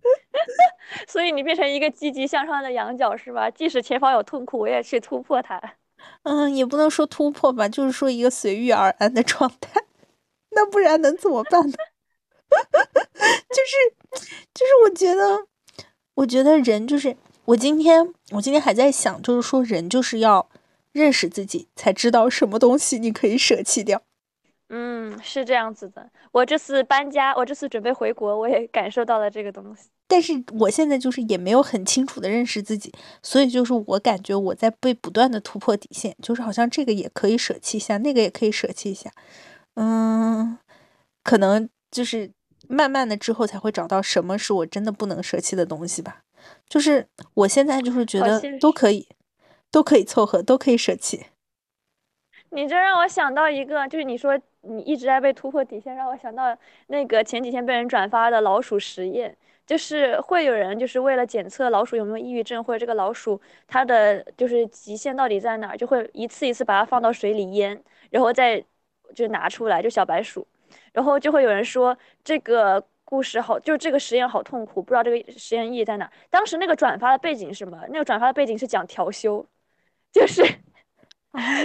[1.09, 3.51] 所以你变成一个积极向上的羊角是吧？
[3.51, 5.61] 即使前方有痛苦，我也去突破它。
[6.25, 9.83] 嗯，也不能说突破吧，就是说一个随遇而安的状态。
[10.51, 11.77] 那不然能怎么办呢？
[13.51, 15.47] 就是，就是我觉得，
[16.15, 17.17] 我觉得人就是。
[17.47, 20.49] 我今天，我今天还在想，就是说，人就是要
[20.93, 24.01] 认识自己，才知道什么东西你可以舍弃掉。
[24.77, 26.11] 嗯，是这样子的。
[26.33, 29.85] 我这次搬家，我这次准备回国，我也感受到了这个东西。
[30.09, 39.09] 但是我现在就是也没有很清楚的认识自己，所以就是我感觉我在被不断的突破底线，就是好像这个也可以舍弃一下，那个也可以舍弃一下。
[39.75, 40.59] 嗯，
[41.22, 42.33] 可能就是
[42.68, 46.22] 慢慢的之后才会找到什么是我真的不能舍弃的东西吧。
[46.68, 49.07] 就是我现在就是觉得都可以，
[49.70, 51.27] 都可以凑合，都可以舍弃。
[52.55, 59.37] 你这让我想到一个，就是你说你一直在被突破底线，让我想到那个前几天被人转发的老鼠实验，
[59.67, 68.65] 就是会有人就是为了检测老鼠有没有抑郁症，或者这个老鼠它的就是极限到底在哪儿，就会一次一次把它放到水里淹，然后再
[69.15, 70.47] 就拿出来，就小白鼠，
[70.93, 72.85] 然后就会有人说这个。
[73.07, 76.11] 故事好，就这个实验好痛苦，不知道这个实验意义在哪。
[76.31, 77.79] 当时那个转发的背景是什么？
[77.91, 79.47] 那个转发的背景是讲调休，
[80.11, 80.43] 就是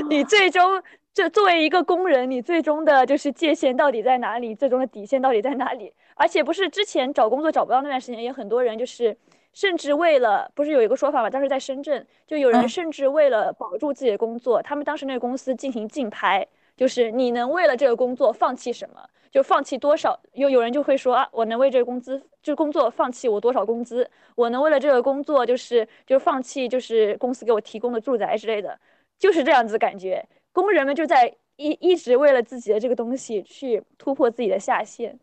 [0.10, 0.82] 你最终
[1.14, 4.56] 就作为一个工人，你最终的就是界限到底在哪里？
[4.56, 5.94] 最终的底线到底在哪里？
[6.16, 9.16] 而且不是之前找工作找不到那段时间，也很多人就是
[9.54, 11.30] 甚至为了不是有一个说法嘛？
[11.30, 16.46] 当时在深圳，就有人甚至为了保住自己的工作，他们当时那个公司进行竞拍，
[16.76, 19.02] 就是你能为了这个工作放弃什么？
[19.32, 20.20] 就放弃多少？
[20.34, 24.10] 有有人就会说啊，我能为这个工资，就工作放弃我多少工资？
[24.34, 28.76] 我能为了这个工作，就是就放弃，就是公司给我提供的住宅之类的，
[29.20, 30.26] 就是这样子感觉。
[30.52, 35.16] 工人们就在一一直为了自己的这个东西去突破自己的下限，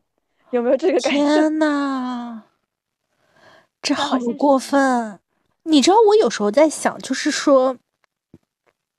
[0.50, 1.18] 有没有这个感觉？
[1.18, 2.42] 天呐，
[3.82, 5.18] 这好过分！
[5.64, 7.76] 你知道我有时候在想，就是说，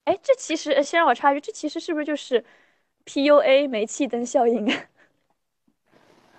[0.03, 2.43] 哎，这其实先让我插一句，这其实是不是就是
[3.05, 4.83] ？PUA 煤气灯效应啊，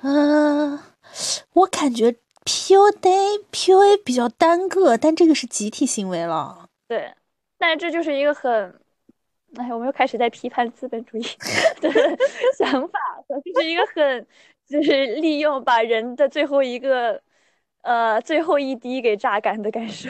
[0.03, 0.79] 嗯，
[1.55, 6.69] 我感觉 PUA PUA 比较单个，但这个是集体行为了。
[6.87, 7.15] 对，
[7.59, 8.53] 但是这就是一个很，
[9.57, 11.23] 哎，我们又开始在批判资本主义
[11.81, 11.91] 的
[12.57, 12.99] 想法，
[13.29, 14.27] 就是一个很，
[14.69, 17.21] 就是利用把人的最后一个，
[17.83, 20.09] 呃，最后一滴给榨干的感受。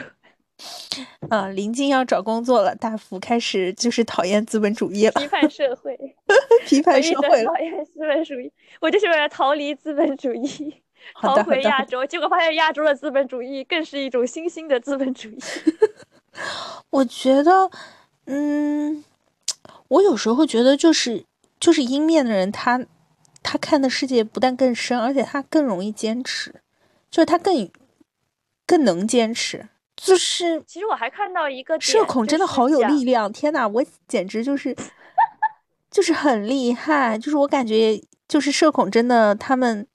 [1.29, 5.97] 啊，临近要找工作了，大福开始就是讨厌资本主义了，批判社会，
[6.67, 8.51] 批判社会了，讨厌资本主义。
[8.81, 10.83] 我就是为了逃离资本主义，
[11.15, 15.39] 逃回亚洲，结果发现亚洲的资本主义更是一种新兴的资本主义。
[16.89, 17.69] 我觉得，
[18.25, 19.03] 嗯，
[19.87, 21.25] 我有时候会觉得，就是
[21.59, 22.85] 就是阴面的人，他
[23.43, 26.61] 他看的世界不但更深，而且他更容易坚持，
[27.11, 27.69] 就是他更
[28.65, 29.67] 更能坚持。
[29.95, 34.75] 就是其实我还看到一个社恐真的好有力量，天呐，我简直就是
[35.91, 39.85] 就是很厉害，就是我感觉就是社恐真的他们。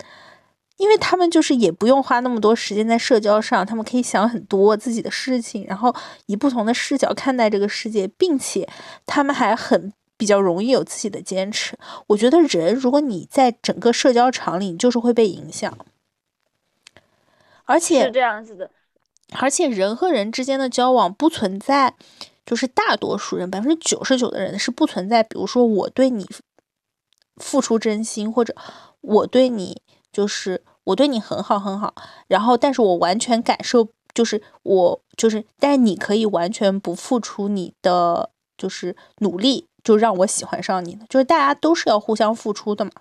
[0.76, 5.94] 因为他们就是也不用花那么多时间在社交上，他们可以想很多自己的事情，然后
[6.26, 8.68] 以不同的视角看待这个世界，并且
[9.06, 11.78] 他们还很比较容易有自己的坚持。
[12.08, 15.78] 我觉得人，如果你在整个社交场里，你就是会被影响，
[17.64, 18.68] 而且是这样子的，
[19.34, 21.94] 而且人和人之间的交往不存在，
[22.44, 26.26] 就是大多数人百分之九十九的人是不存在，比如说我对你
[27.36, 28.56] 付出真心，或者
[29.00, 29.80] 我对你。
[30.14, 31.92] 就是我对你很好很好，
[32.28, 42.92] 然后但是我完全感受就是我就是，但你可以完全不付出你的就是努力，就让我喜欢上你的，就是大家都是要互相付出的嘛。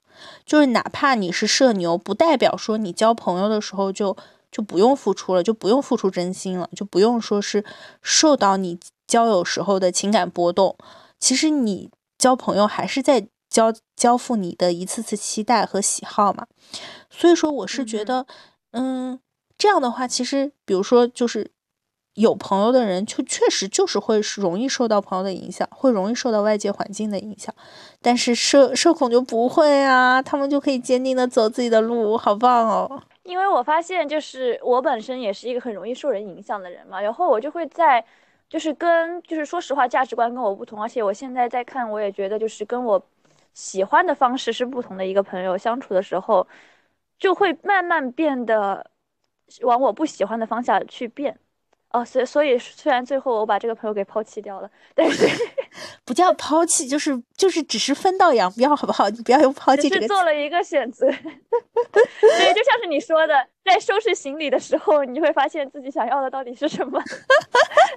[0.43, 4.17] 就是哪怕你是社牛，不代表说你交朋友的时候就
[4.51, 7.63] 就不用付出了，就不用付出真心了，就不用说是
[8.01, 10.75] 受到你交友时候的情感波动。
[11.19, 13.27] 其实你交朋友还是在。
[13.53, 16.47] 交交付你的一次次期待和喜好嘛，
[17.11, 18.25] 所以说我是觉得，
[18.71, 19.19] 嗯，
[19.59, 21.51] 这样的话，其实比如说就是
[22.15, 27.53] 有朋友的人，就确实就是会容易受到朋友的影响，会容易受到外界环境的影响，
[28.01, 33.03] 但是社社恐就不会啊，他们就可以坚定的走自己的路，好棒哦！
[33.21, 38.03] 因为我发现，就是我本身也是一个很容易受人影响的人嘛，然后我就会在，
[38.49, 42.99] 就是跟就是说实话，价值观跟我不同，而且我现在在看，我也觉得就是跟我。
[43.53, 46.47] 喜欢的方式是不同的一个朋友相处的时候，
[47.17, 48.89] 就会慢慢变得
[49.61, 51.39] 往我不喜欢的方向去变。
[51.91, 55.27] 哦，所以所以虽然最后我把这个朋友给抛弃掉了，但是
[56.03, 59.07] 不叫抛弃，就是就是只是分道扬镳，好不好？
[59.09, 60.07] 你不要用抛弃这个。
[60.07, 61.05] 做了一个选择。
[61.11, 66.99] 对，就像是你说的，在收拾行李的时候，你会发现自己想要的到底是什么，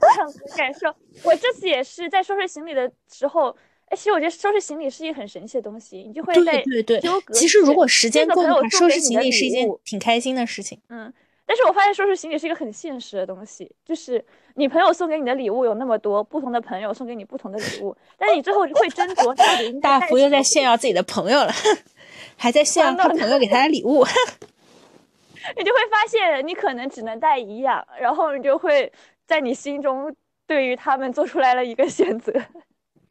[0.00, 0.94] 这样子感受。
[1.24, 3.57] 我这次也是在收拾行李的时候。
[3.89, 7.01] 哎，其实我觉得收拾行李是一个很神奇的东西，你就会在对对。
[7.32, 10.80] 其实如果时间够的话，收拾行李是一件挺开心的事情。
[10.89, 11.12] 嗯，
[11.47, 14.24] 但是我发现收拾行李是一个很现实的东西，就是
[14.57, 19.72] 你朋友送给你的礼物有那么多，不同的朋友送给你不同的礼物，但是你最后会斟酌到底。
[19.80, 21.53] 大福又在炫耀自己的朋友了，
[22.37, 24.05] 还在炫耀他朋友给他的礼物。
[25.57, 28.93] 你就会发现，你可能只能带一样，然后你就会
[29.28, 30.12] 在你心中
[30.45, 32.32] 对于他们做出来了一个选择。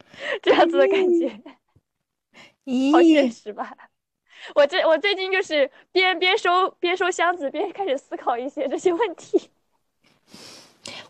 [0.42, 1.28] 这样子的感觉，
[2.92, 3.76] 好现实吧？
[4.54, 9.50] 我这我最近就是边边收边收箱子，边开始思考一些这些问题。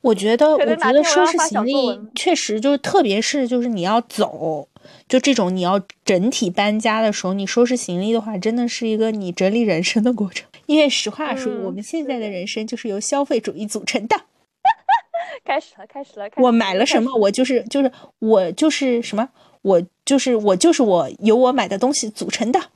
[0.01, 1.75] 我觉得，我觉得收拾行李
[2.15, 4.69] 确实就是，特别是就是你要走，
[5.09, 10.49] 就这种你要整体搬家的时候，你收拾行李的话，真的是一个你整理人生的过程。
[10.67, 14.23] 因为实话说，我们现在的人生就是由消费主义组成的。
[15.47, 16.29] 开始了，开始了。
[16.37, 17.15] 我买了什么？
[17.17, 19.31] 我就是就是我就是什么？
[19.63, 22.61] 我就是我就是我由我买的东西组成的。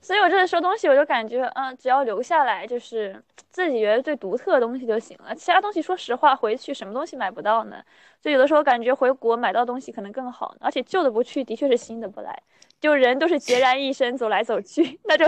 [0.00, 3.20] 所以我这次收东西，我就感觉，嗯，只要留下来就是
[3.50, 5.34] 自己觉得最独特的东西就行了。
[5.34, 7.82] 其他东西，说实话，回去什么东西买不到呢？
[8.22, 10.54] 就有的时候感觉回国买到东西可能更好。
[10.60, 12.40] 而且旧的不去，的确是新的不来。
[12.80, 15.26] 就人都是孑然一身走来走去， 那就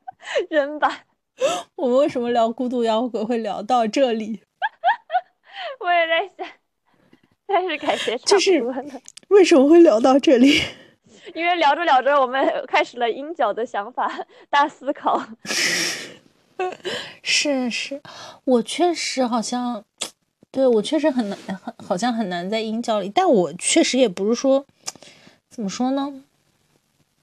[0.50, 1.04] 扔吧。
[1.76, 4.42] 我们为什么聊孤独摇滚会聊到这里？
[5.80, 6.46] 我也在想，
[7.46, 9.00] 但是感觉差不多了。
[9.28, 10.60] 为什么会聊到这里？
[11.34, 14.10] 因为聊着聊着，我们开始了鹰角的想法
[14.50, 15.22] 大思考。
[17.22, 18.02] 是是，
[18.44, 19.84] 我确实好像，
[20.50, 23.08] 对我确实很难，很好像很难在鹰角里。
[23.08, 24.66] 但我确实也不是说，
[25.48, 26.24] 怎么说呢？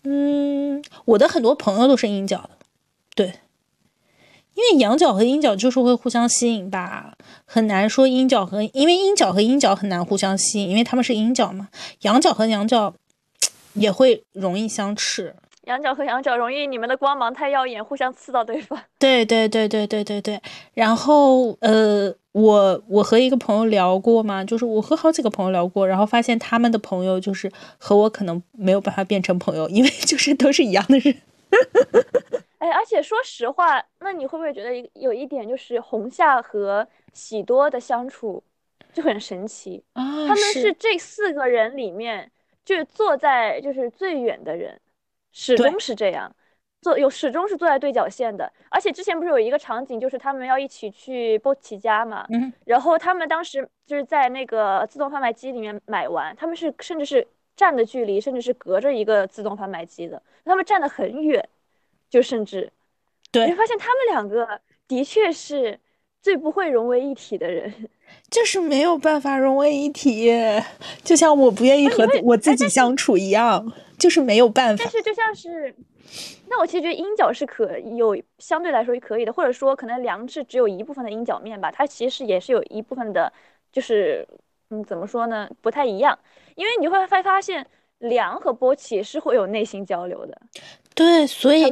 [0.03, 2.51] 嗯，我的很多朋友都是鹰角的，
[3.15, 3.33] 对。
[4.55, 7.13] 因为阳角和阴角就是会互相吸引吧，
[7.45, 11.67] 很难说阴角和，因为阴角和阴角很难互相吸引，因为他们是阴角嘛。
[12.01, 12.93] 阳角和阳角
[13.73, 15.35] 也会容易相斥，
[15.65, 18.79] 阳角和阳角容易你们的光芒太耀眼，互相刺到对方。
[18.97, 20.41] 对对对对对对对。
[20.73, 31.13] 然后呃，我我和一个朋友聊过嘛，就是我和好几个朋友聊过，然后发现他们的朋友就是和我可能没有办法变成朋友，因为就是都是一样的人。
[32.65, 38.43] 哎，而且说实话，那你会不会觉得一有一点就是红夏和喜多的相处
[38.91, 40.01] 就很神奇啊？
[40.27, 42.31] 他们是这四个人里面
[42.63, 44.81] 就是坐在就是最远的人，
[45.31, 46.35] 始终是这样，
[46.81, 48.51] 坐有始终是坐在对角线的。
[48.71, 61.47] 而且之前不是有一个场景，就是他们要一起去波奇家嘛，嗯，然后他们当时就是在那个自动贩卖机里面买完，他们是甚至是站的距离甚至是隔着一个自动贩卖机的，他们站得很远，
[62.09, 62.71] 就甚至，
[63.31, 65.79] 对，你发现他们两个的确是
[66.21, 67.73] 最不会融为一体的人，
[68.29, 70.31] 就是没有办法融为一体，
[71.03, 74.83] 就像我不愿意和我自己相处一样，就是没有办法。
[74.83, 75.75] 但是就像是，
[76.47, 83.31] 那我其实觉得鹰角是可有相对来说可以的，或者说可能梁是只有一部分的鹰角面吧，它其实也是有一部分的，
[83.71, 84.25] 就是
[84.69, 86.17] 嗯怎么说呢，不太一样。
[86.55, 87.65] 因为你会发发现，
[87.99, 90.41] 梁和波奇是会有内心交流的。
[90.95, 91.71] 对，所以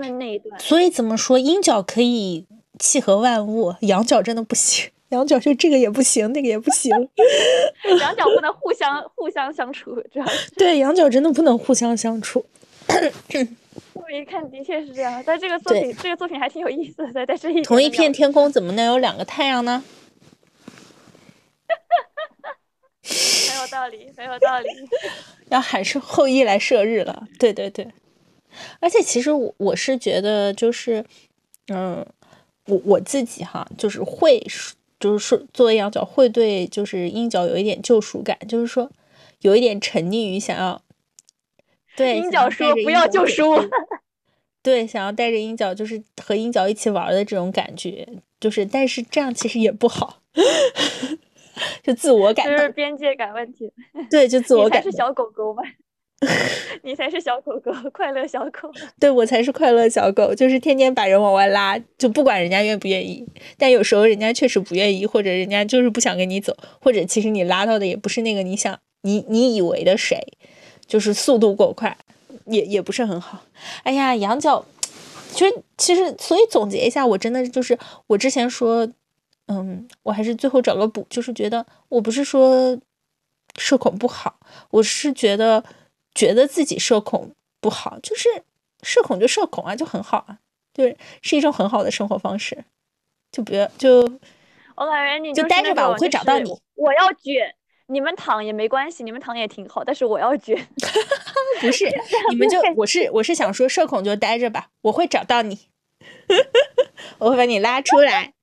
[0.59, 2.45] 所以怎么说，阴角可以
[2.77, 4.91] 契合万物，阳角真的不行。
[5.09, 6.91] 羊角就这个也不行，那个也不行。
[7.99, 12.45] 羊角不能互相互相相处，主要是 对羊角真的不能互相相处。
[13.93, 19.83] 我一看的确是这样，但这个作品这个作品还挺有意思的，在这一同一片天空怎么能有两个太阳呢？
[23.05, 24.67] 很有道理，很有道理。
[25.49, 27.87] 要喊是后羿来射日了，对对对。
[28.79, 31.03] 而且其实我我是觉得，就是
[31.67, 32.05] 嗯，
[32.67, 34.45] 我我自己哈，就是会，
[34.99, 38.89] 就是说作为羊角会对就是鹰角有一点救赎感，就是说
[39.41, 40.81] 有一点沉溺于想要
[41.95, 43.65] 对鹰角说不要救赎我，
[44.61, 48.07] 对，想要带着鹰角就是和鹰角一起玩的这种感觉，
[48.39, 50.21] 就是但是这样其实也不好。
[51.83, 53.71] 就自我感，就是边界感问题。
[54.09, 54.81] 对，就自我感。
[54.81, 55.61] 是小狗狗吧？
[56.83, 58.71] 你才是小狗狗，快乐小狗。
[58.99, 63.25] 对我才是快乐小狗，就是天天把人往外拉，就不管人家愿不愿意。
[63.57, 70.19] 但有时候人家确实不愿意，或者人家就是不想跟你走，或者其实你拉到的也不是那个你想你你以为的谁，
[70.85, 71.97] 就是速度过快，
[72.45, 73.43] 也也不是很好。
[73.83, 74.65] 哎呀，羊角，
[75.31, 78.87] 其实其实，所以总结一下，我真的就是我之前说。
[79.47, 82.79] 嗯，我还是最后找个补，就是觉得我不是说
[83.57, 85.61] 社恐不好，我是觉得
[86.15, 88.29] 觉得自己社恐不好，就是
[88.81, 90.37] 社恐就社恐啊，就很好啊，
[90.73, 92.63] 对，是一种很好的生活方式，
[93.31, 94.01] 就不要就
[94.75, 96.51] 我感觉你就待着吧，我会找到你。
[96.75, 97.55] 我要卷，
[97.87, 100.67] 你们躺也没关系，你们躺也挺好，但是我要卷，
[101.61, 101.85] 不是
[102.29, 105.69] 你们就我是我是想说社恐就待着吧，我会找到你，
[107.19, 108.33] 我会把你拉出来。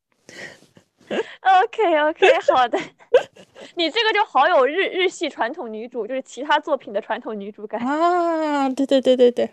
[1.10, 2.78] OK OK，好的，
[3.76, 8.68] 你这个就好有日日系传统女主，就是其他作品的传统女主感啊！
[8.68, 9.52] 对对对对对，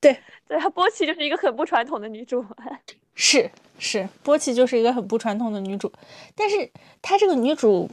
[0.00, 0.18] 对
[0.48, 2.44] 对，波奇就是一个很不传统的女主，
[3.14, 5.92] 是是，波奇就是一个很不传统的女主，
[6.34, 6.70] 但是
[7.02, 7.90] 她这个女主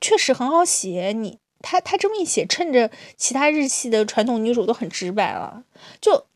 [0.00, 5.64] 确实很好写，你她她这么一写，趁着其他日系的传统女主都很直白了，
[6.00, 6.26] 就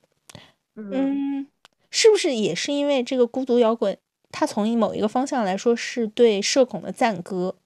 [0.75, 1.47] 嗯，
[1.91, 3.97] 是不是也是因为这个孤独摇滚？
[4.39, 7.57] 他从某一个方向来说是对社恐的赞歌，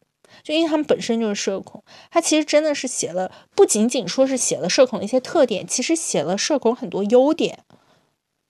[0.45, 7.65] 就因为他们本身就是社恐，他其实真的是写了，不仅仅说是写了社恐的一些特点，其实写了社恐很多优点，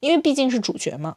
[0.01, 1.17] 因为毕竟是主角嘛。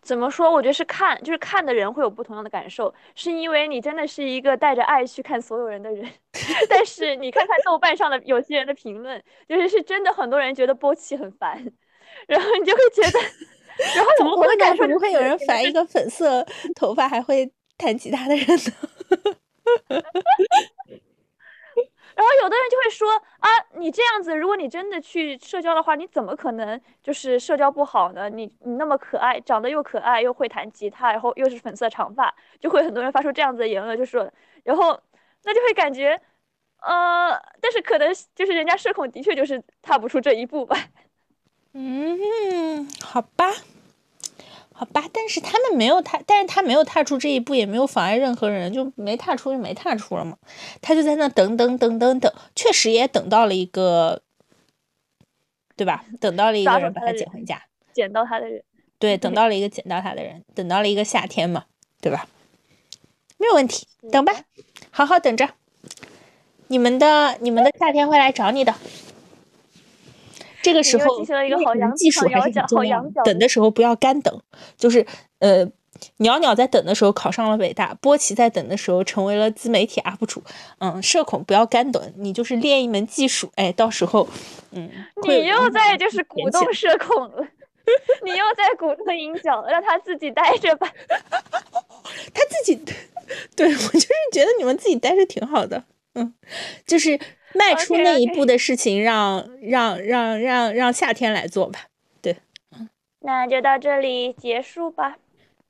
[0.00, 0.50] 怎么说？
[0.50, 6.10] 我觉得是看，就是看的人会有不同样的感受，是因为你真的是一个带着爱去看所有人的人，
[6.70, 11.62] 但是你看看豆瓣上的有些人的评论，就是是真的很多人觉得波奇很烦，
[12.26, 13.18] 然后你就会觉得。
[13.96, 18.72] 然后怎么会感受不会有人烦一个粉色头发还会弹吉他的人呢？
[22.14, 28.28] 然后有的人就会说啊，你这样子，如果你真的去社交的话，你怎么可能就是社交不好呢？
[28.28, 34.30] 你你那么可爱，长得又可爱，又会弹吉他，然后又是粉色长发，就会很多人发出这样子的言论，就说，
[34.62, 35.00] 然后
[35.44, 36.20] 那就会感觉，
[36.82, 37.30] 呃，
[37.62, 40.76] 但是可能就是人家社恐的确就是踏不出这一步吧。
[41.74, 43.50] 嗯，好吧，
[44.72, 50.36] 好吧，但是他们没有踏，但是他没有踏出这一步，也没有妨碍任何人，就没踏出就没踏出了嘛。
[50.82, 54.20] 他就在那等等等等等，确实也等到了一个，
[55.76, 56.04] 对吧？
[56.20, 57.62] 等到了一个人把他捡回家，
[57.94, 58.62] 捡到他的人，
[58.98, 61.64] 对，等到了一个捡到他的人，等到了一个夏天嘛，
[62.02, 62.28] 对吧？
[63.38, 64.32] 没有问题，等吧，
[64.90, 65.48] 好好等着，
[66.66, 68.74] 你们的你们的夏天会来找你的。
[70.62, 73.02] 这个时候进行了一个好，技术还是很重要。
[73.24, 74.40] 等的时候不要干等，
[74.76, 75.04] 就是
[75.40, 75.66] 呃，
[76.18, 80.42] 袅袅在等的时候考上了北大，波奇在等的时候成为了自媒体 UP 主。
[80.78, 84.28] 嗯，社恐不要干等，你就是练一门技术，哎，到时候，
[84.70, 84.88] 嗯，
[85.26, 87.46] 你又在就是鼓动社恐了，
[88.24, 90.88] 你又在鼓动鹰角，让他自己待着吧。
[92.32, 92.80] 他自己，
[93.56, 95.84] 对我就是觉得你们自己待着挺好的，
[96.14, 96.32] 嗯，
[96.86, 97.18] 就是。
[97.54, 101.86] 迈出那一步的事情，让让让让让夏天来做吧。
[102.20, 102.36] 对，
[103.20, 105.16] 那就到这里结束吧。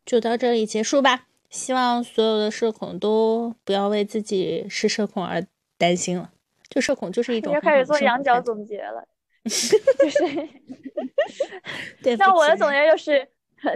[0.05, 1.27] 就到这里结束吧。
[1.51, 5.45] 希望所有的社恐都不要为自己是社恐而
[5.77, 6.31] 担心了。
[6.71, 9.07] 就社恐就是一 种要开始做羊羊角总结了，
[9.45, 10.49] 就是
[12.03, 13.29] 对那我的总结就是，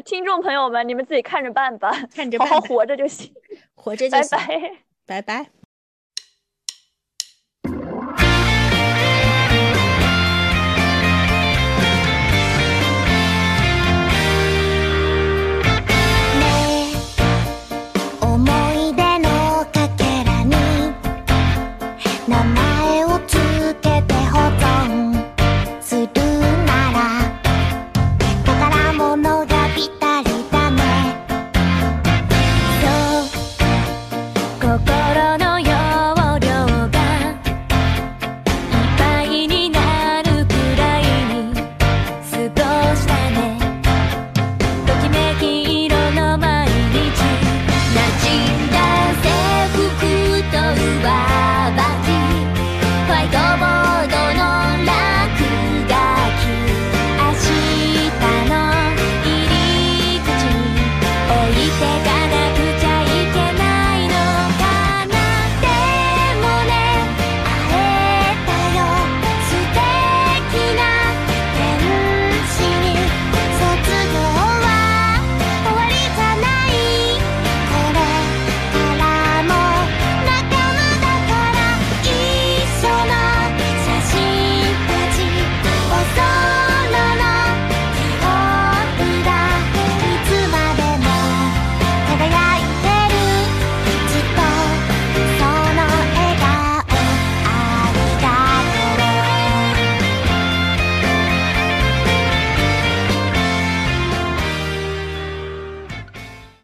[0.07, 3.31] 听众朋友们，你们自己看着办吧，看着好好活着就行，
[3.74, 5.51] 活着就行，拜拜，拜拜。